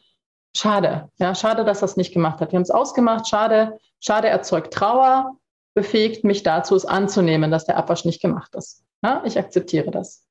schade, 0.56 1.10
ja, 1.17 1.36
schade, 1.36 1.63
dass 1.63 1.82
das 1.82 1.98
nicht 1.98 2.13
gemacht 2.13 2.41
hat. 2.41 2.52
Wir 2.52 2.58
haben 2.58 2.63
es 2.63 2.72
ausgemacht, 2.72 3.28
schade, 3.28 3.80
schade 4.00 4.28
erzeugt 4.28 4.74
Trauer, 4.74 5.38
befähigt 5.76 6.24
mich 6.24 6.43
dazu, 6.43 6.76
es 6.76 6.86
anzunehmen, 6.86 7.52
dass 7.52 7.65
der 7.65 7.78
Abwasch 7.78 8.06
nicht 8.06 8.22
gemacht 8.22 8.56
ist. 8.56 8.84
Ja, 9.08 9.24
ich 9.26 9.39
akzeptiere 9.39 9.89
das. 9.89 10.26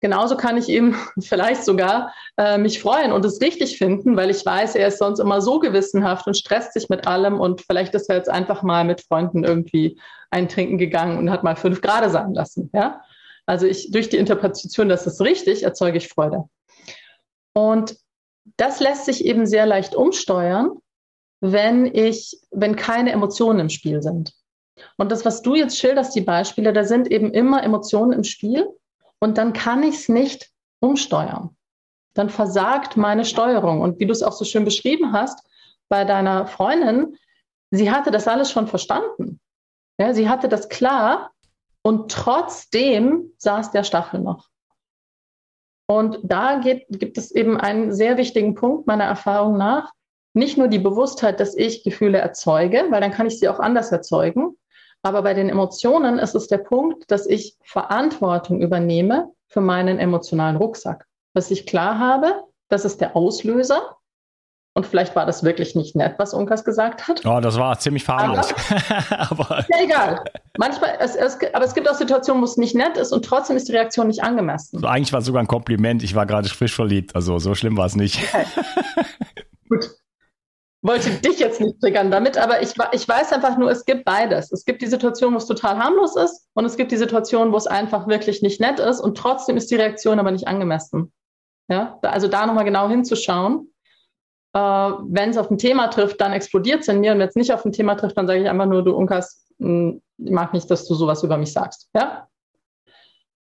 Genauso 0.00 0.36
kann 0.36 0.58
ich 0.58 0.68
eben 0.68 0.94
vielleicht 1.20 1.64
sogar 1.64 2.12
äh, 2.36 2.58
mich 2.58 2.82
freuen 2.82 3.12
und 3.12 3.24
es 3.24 3.40
richtig 3.40 3.78
finden, 3.78 4.14
weil 4.14 4.28
ich 4.28 4.44
weiß, 4.44 4.74
er 4.74 4.88
ist 4.88 4.98
sonst 4.98 5.20
immer 5.20 5.40
so 5.40 5.58
gewissenhaft 5.58 6.26
und 6.26 6.36
stresst 6.36 6.74
sich 6.74 6.90
mit 6.90 7.06
allem 7.06 7.40
und 7.40 7.62
vielleicht 7.62 7.94
ist 7.94 8.10
er 8.10 8.16
jetzt 8.16 8.28
einfach 8.28 8.62
mal 8.62 8.84
mit 8.84 9.00
Freunden 9.00 9.42
irgendwie 9.42 9.98
eintrinken 10.30 10.76
gegangen 10.76 11.16
und 11.16 11.30
hat 11.30 11.44
mal 11.44 11.56
fünf 11.56 11.80
Grade 11.80 12.10
sein 12.10 12.34
lassen. 12.34 12.68
Ja? 12.74 13.00
Also 13.46 13.64
ich, 13.64 13.90
durch 13.90 14.10
die 14.10 14.18
Interpretation, 14.18 14.90
das 14.90 15.06
ist 15.06 15.22
richtig, 15.22 15.62
erzeuge 15.62 15.96
ich 15.96 16.08
Freude. 16.08 16.44
Und 17.54 17.96
das 18.58 18.80
lässt 18.80 19.06
sich 19.06 19.24
eben 19.24 19.46
sehr 19.46 19.64
leicht 19.64 19.94
umsteuern, 19.94 20.72
wenn 21.40 21.86
ich, 21.86 22.38
wenn 22.50 22.76
keine 22.76 23.12
Emotionen 23.12 23.60
im 23.60 23.68
Spiel 23.70 24.02
sind. 24.02 24.34
Und 24.96 25.12
das, 25.12 25.24
was 25.24 25.42
du 25.42 25.54
jetzt 25.54 25.78
schilderst, 25.78 26.14
die 26.14 26.20
Beispiele, 26.20 26.72
da 26.72 26.84
sind 26.84 27.10
eben 27.10 27.32
immer 27.32 27.62
Emotionen 27.62 28.12
im 28.12 28.24
Spiel 28.24 28.68
und 29.18 29.38
dann 29.38 29.52
kann 29.52 29.82
ich 29.82 29.96
es 29.96 30.08
nicht 30.08 30.50
umsteuern. 30.80 31.56
Dann 32.14 32.30
versagt 32.30 32.96
meine 32.96 33.24
Steuerung. 33.24 33.80
Und 33.80 34.00
wie 34.00 34.06
du 34.06 34.12
es 34.12 34.22
auch 34.22 34.32
so 34.32 34.44
schön 34.44 34.64
beschrieben 34.64 35.12
hast, 35.12 35.46
bei 35.88 36.04
deiner 36.04 36.46
Freundin, 36.46 37.16
sie 37.70 37.90
hatte 37.90 38.10
das 38.10 38.28
alles 38.28 38.50
schon 38.50 38.66
verstanden. 38.66 39.40
Ja, 39.98 40.14
sie 40.14 40.28
hatte 40.28 40.48
das 40.48 40.68
klar, 40.68 41.32
und 41.82 42.10
trotzdem 42.10 43.32
saß 43.38 43.70
der 43.70 43.84
Stachel 43.84 44.20
noch. 44.20 44.48
Und 45.86 46.18
da 46.22 46.58
geht, 46.58 46.86
gibt 46.90 47.16
es 47.16 47.30
eben 47.30 47.56
einen 47.56 47.92
sehr 47.92 48.18
wichtigen 48.18 48.54
Punkt 48.54 48.86
meiner 48.86 49.04
Erfahrung 49.04 49.56
nach. 49.56 49.90
Nicht 50.34 50.58
nur 50.58 50.68
die 50.68 50.78
Bewusstheit, 50.78 51.40
dass 51.40 51.56
ich 51.56 51.84
Gefühle 51.84 52.18
erzeuge, 52.18 52.84
weil 52.90 53.00
dann 53.00 53.12
kann 53.12 53.26
ich 53.26 53.38
sie 53.38 53.48
auch 53.48 53.58
anders 53.58 53.90
erzeugen. 53.90 54.58
Aber 55.02 55.22
bei 55.22 55.34
den 55.34 55.48
Emotionen 55.48 56.18
ist 56.18 56.34
es 56.34 56.48
der 56.48 56.58
Punkt, 56.58 57.10
dass 57.10 57.26
ich 57.26 57.56
Verantwortung 57.62 58.60
übernehme 58.60 59.32
für 59.46 59.60
meinen 59.60 59.98
emotionalen 59.98 60.56
Rucksack. 60.56 61.06
Dass 61.34 61.50
ich 61.50 61.66
klar 61.66 61.98
habe, 61.98 62.42
das 62.68 62.84
ist 62.84 63.00
der 63.00 63.16
Auslöser 63.16 63.98
und 64.78 64.86
vielleicht 64.86 65.16
war 65.16 65.26
das 65.26 65.42
wirklich 65.42 65.74
nicht 65.74 65.96
nett, 65.96 66.14
was 66.18 66.32
Unkas 66.32 66.64
gesagt 66.64 67.08
hat. 67.08 67.26
Oh, 67.26 67.40
das 67.40 67.58
war 67.58 67.76
ziemlich 67.80 68.04
farbenlos. 68.04 68.54
Aber, 69.10 69.64
ja, 69.68 69.82
egal. 69.82 70.24
Manchmal, 70.56 70.96
es, 71.00 71.16
es, 71.16 71.36
aber 71.52 71.64
es 71.64 71.74
gibt 71.74 71.90
auch 71.90 71.94
Situationen, 71.94 72.40
wo 72.40 72.44
es 72.44 72.56
nicht 72.56 72.76
nett 72.76 72.96
ist 72.96 73.12
und 73.12 73.24
trotzdem 73.24 73.56
ist 73.56 73.66
die 73.68 73.72
Reaktion 73.72 74.06
nicht 74.06 74.22
angemessen. 74.22 74.76
Also 74.76 74.86
eigentlich 74.86 75.12
war 75.12 75.18
es 75.18 75.26
sogar 75.26 75.42
ein 75.42 75.48
Kompliment. 75.48 76.04
Ich 76.04 76.14
war 76.14 76.26
gerade 76.26 76.48
frisch 76.48 76.74
verliebt. 76.76 77.16
Also 77.16 77.40
so 77.40 77.56
schlimm 77.56 77.76
war 77.76 77.86
es 77.86 77.96
nicht. 77.96 78.20
Okay. 78.22 78.44
Gut. 79.68 79.90
Wollte 80.88 81.10
dich 81.10 81.38
jetzt 81.38 81.60
nicht 81.60 81.80
triggern 81.80 82.10
damit, 82.10 82.38
aber 82.38 82.62
ich, 82.62 82.74
ich 82.92 83.06
weiß 83.06 83.32
einfach 83.32 83.58
nur, 83.58 83.70
es 83.70 83.84
gibt 83.84 84.04
beides. 84.04 84.50
Es 84.50 84.64
gibt 84.64 84.82
die 84.82 84.86
Situation, 84.86 85.34
wo 85.34 85.36
es 85.36 85.46
total 85.46 85.78
harmlos 85.78 86.16
ist 86.16 86.48
und 86.54 86.64
es 86.64 86.76
gibt 86.76 86.90
die 86.90 86.96
Situation, 86.96 87.52
wo 87.52 87.56
es 87.56 87.66
einfach 87.66 88.08
wirklich 88.08 88.42
nicht 88.42 88.60
nett 88.60 88.80
ist 88.80 89.00
und 89.00 89.16
trotzdem 89.16 89.56
ist 89.56 89.70
die 89.70 89.76
Reaktion 89.76 90.18
aber 90.18 90.30
nicht 90.30 90.48
angemessen. 90.48 91.12
Ja, 91.70 91.98
also 92.02 92.28
da 92.28 92.46
nochmal 92.46 92.64
genau 92.64 92.88
hinzuschauen 92.88 93.70
äh, 94.54 94.58
wenn 94.58 95.30
es 95.30 95.36
auf 95.36 95.50
ein 95.50 95.58
Thema 95.58 95.88
trifft, 95.88 96.20
dann 96.20 96.32
explodiert 96.32 96.80
es 96.80 96.88
in 96.88 97.00
mir. 97.00 97.12
Und 97.12 97.18
wenn 97.18 97.28
es 97.28 97.36
nicht 97.36 97.52
auf 97.52 97.64
ein 97.64 97.72
Thema 97.72 97.94
trifft, 97.94 98.16
dann 98.16 98.26
sage 98.26 98.40
ich 98.40 98.48
einfach 98.48 98.66
nur, 98.66 98.82
du 98.82 98.94
Unkas, 98.94 99.46
hm, 99.58 100.02
ich 100.18 100.30
mag 100.30 100.52
nicht, 100.52 100.70
dass 100.70 100.86
du 100.86 100.94
sowas 100.94 101.22
über 101.22 101.36
mich 101.36 101.52
sagst. 101.52 101.88
Ja? 101.94 102.28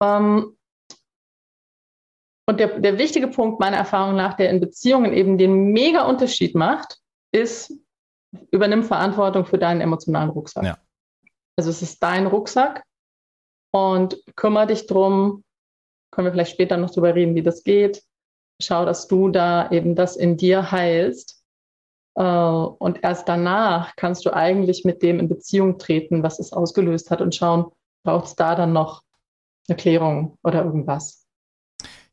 Ähm, 0.03 0.57
und 2.47 2.61
der, 2.61 2.81
der 2.81 2.99
wichtige 2.99 3.29
Punkt 3.29 3.61
meiner 3.61 3.77
Erfahrung 3.77 4.17
nach, 4.17 4.35
der 4.35 4.51
in 4.51 4.61
Beziehungen 4.61 5.12
eben 5.12 5.37
den 5.37 5.73
mega 5.73 6.07
Unterschied 6.07 6.55
macht, 6.55 6.99
ist, 7.33 7.73
übernimm 8.51 8.83
Verantwortung 8.83 9.47
für 9.47 9.59
deinen 9.59 9.81
emotionalen 9.81 10.31
Rucksack. 10.31 10.64
Ja. 10.64 10.79
Also 11.57 11.71
es 11.71 11.83
ist 11.83 12.03
dein 12.03 12.27
Rucksack 12.27 12.85
und 13.73 14.23
kümmere 14.37 14.69
dich 14.69 14.87
drum. 14.87 15.45
Können 16.11 16.27
wir 16.27 16.33
vielleicht 16.33 16.53
später 16.53 16.77
noch 16.77 16.91
drüber 16.91 17.14
reden, 17.14 17.35
wie 17.35 17.43
das 17.43 17.64
geht 17.64 18.03
schau, 18.61 18.85
dass 18.85 19.07
du 19.09 19.29
da 19.29 19.71
eben 19.71 19.95
das 19.95 20.17
in 20.17 20.37
dir 20.37 20.71
heilst. 20.71 21.43
Äh, 22.17 22.23
und 22.23 23.03
erst 23.03 23.29
danach 23.29 23.95
kannst 23.97 24.25
du 24.25 24.35
eigentlich 24.35 24.85
mit 24.85 25.03
dem 25.03 25.21
in 25.21 25.29
Beziehung 25.29 25.79
treten, 25.79 26.23
was 26.23 26.38
es 26.38 26.53
ausgelöst 26.53 27.11
hat 27.11 27.21
und 27.21 27.35
schauen, 27.35 27.71
braucht 28.05 28.27
es 28.27 28.37
da 28.37 28.55
dann 28.55 28.73
noch 28.73 29.03
eine 29.69 29.77
Klärung 29.77 30.38
oder 30.43 30.64
irgendwas. 30.64 31.27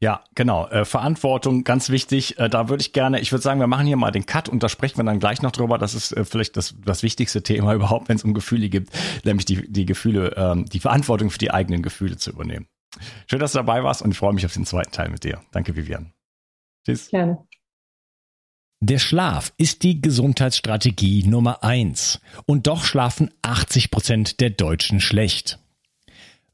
Ja, 0.01 0.23
genau. 0.35 0.67
Äh, 0.67 0.83
Verantwortung, 0.85 1.63
ganz 1.63 1.89
wichtig. 1.89 2.37
Äh, 2.37 2.49
da 2.49 2.69
würde 2.69 2.81
ich 2.81 2.91
gerne, 2.91 3.19
ich 3.21 3.31
würde 3.31 3.41
sagen, 3.41 3.59
wir 3.59 3.67
machen 3.67 3.87
hier 3.87 3.95
mal 3.95 4.11
den 4.11 4.25
Cut 4.25 4.49
und 4.49 4.61
da 4.61 4.69
sprechen 4.69 4.97
wir 4.97 5.03
dann 5.05 5.19
gleich 5.19 5.41
noch 5.41 5.51
drüber. 5.51 5.77
Das 5.77 5.93
ist 5.93 6.11
äh, 6.11 6.25
vielleicht 6.25 6.57
das, 6.57 6.75
das 6.85 7.01
wichtigste 7.01 7.43
Thema 7.43 7.73
überhaupt, 7.75 8.09
wenn 8.09 8.17
es 8.17 8.23
um 8.23 8.33
Gefühle 8.33 8.69
gibt, 8.69 8.91
nämlich 9.23 9.45
die, 9.45 9.71
die 9.71 9.85
Gefühle, 9.85 10.33
ähm, 10.35 10.65
die 10.65 10.79
Verantwortung 10.79 11.29
für 11.29 11.37
die 11.37 11.51
eigenen 11.51 11.81
Gefühle 11.81 12.17
zu 12.17 12.31
übernehmen. 12.31 12.67
Schön, 13.27 13.39
dass 13.39 13.53
du 13.53 13.59
dabei 13.59 13.83
warst 13.83 14.01
und 14.01 14.11
ich 14.11 14.17
freue 14.17 14.33
mich 14.33 14.45
auf 14.45 14.53
den 14.53 14.65
zweiten 14.65 14.91
Teil 14.91 15.09
mit 15.09 15.23
dir. 15.23 15.41
Danke, 15.51 15.75
Vivian. 15.75 16.13
Tschüss. 16.85 17.09
Gerne. 17.09 17.45
Der 18.81 18.99
Schlaf 18.99 19.53
ist 19.57 19.83
die 19.83 20.01
Gesundheitsstrategie 20.01 21.23
Nummer 21.27 21.63
eins. 21.63 22.19
Und 22.45 22.67
doch 22.67 22.83
schlafen 22.83 23.31
80 23.41 23.89
Prozent 23.89 24.41
der 24.41 24.51
Deutschen 24.51 24.99
schlecht. 24.99 25.59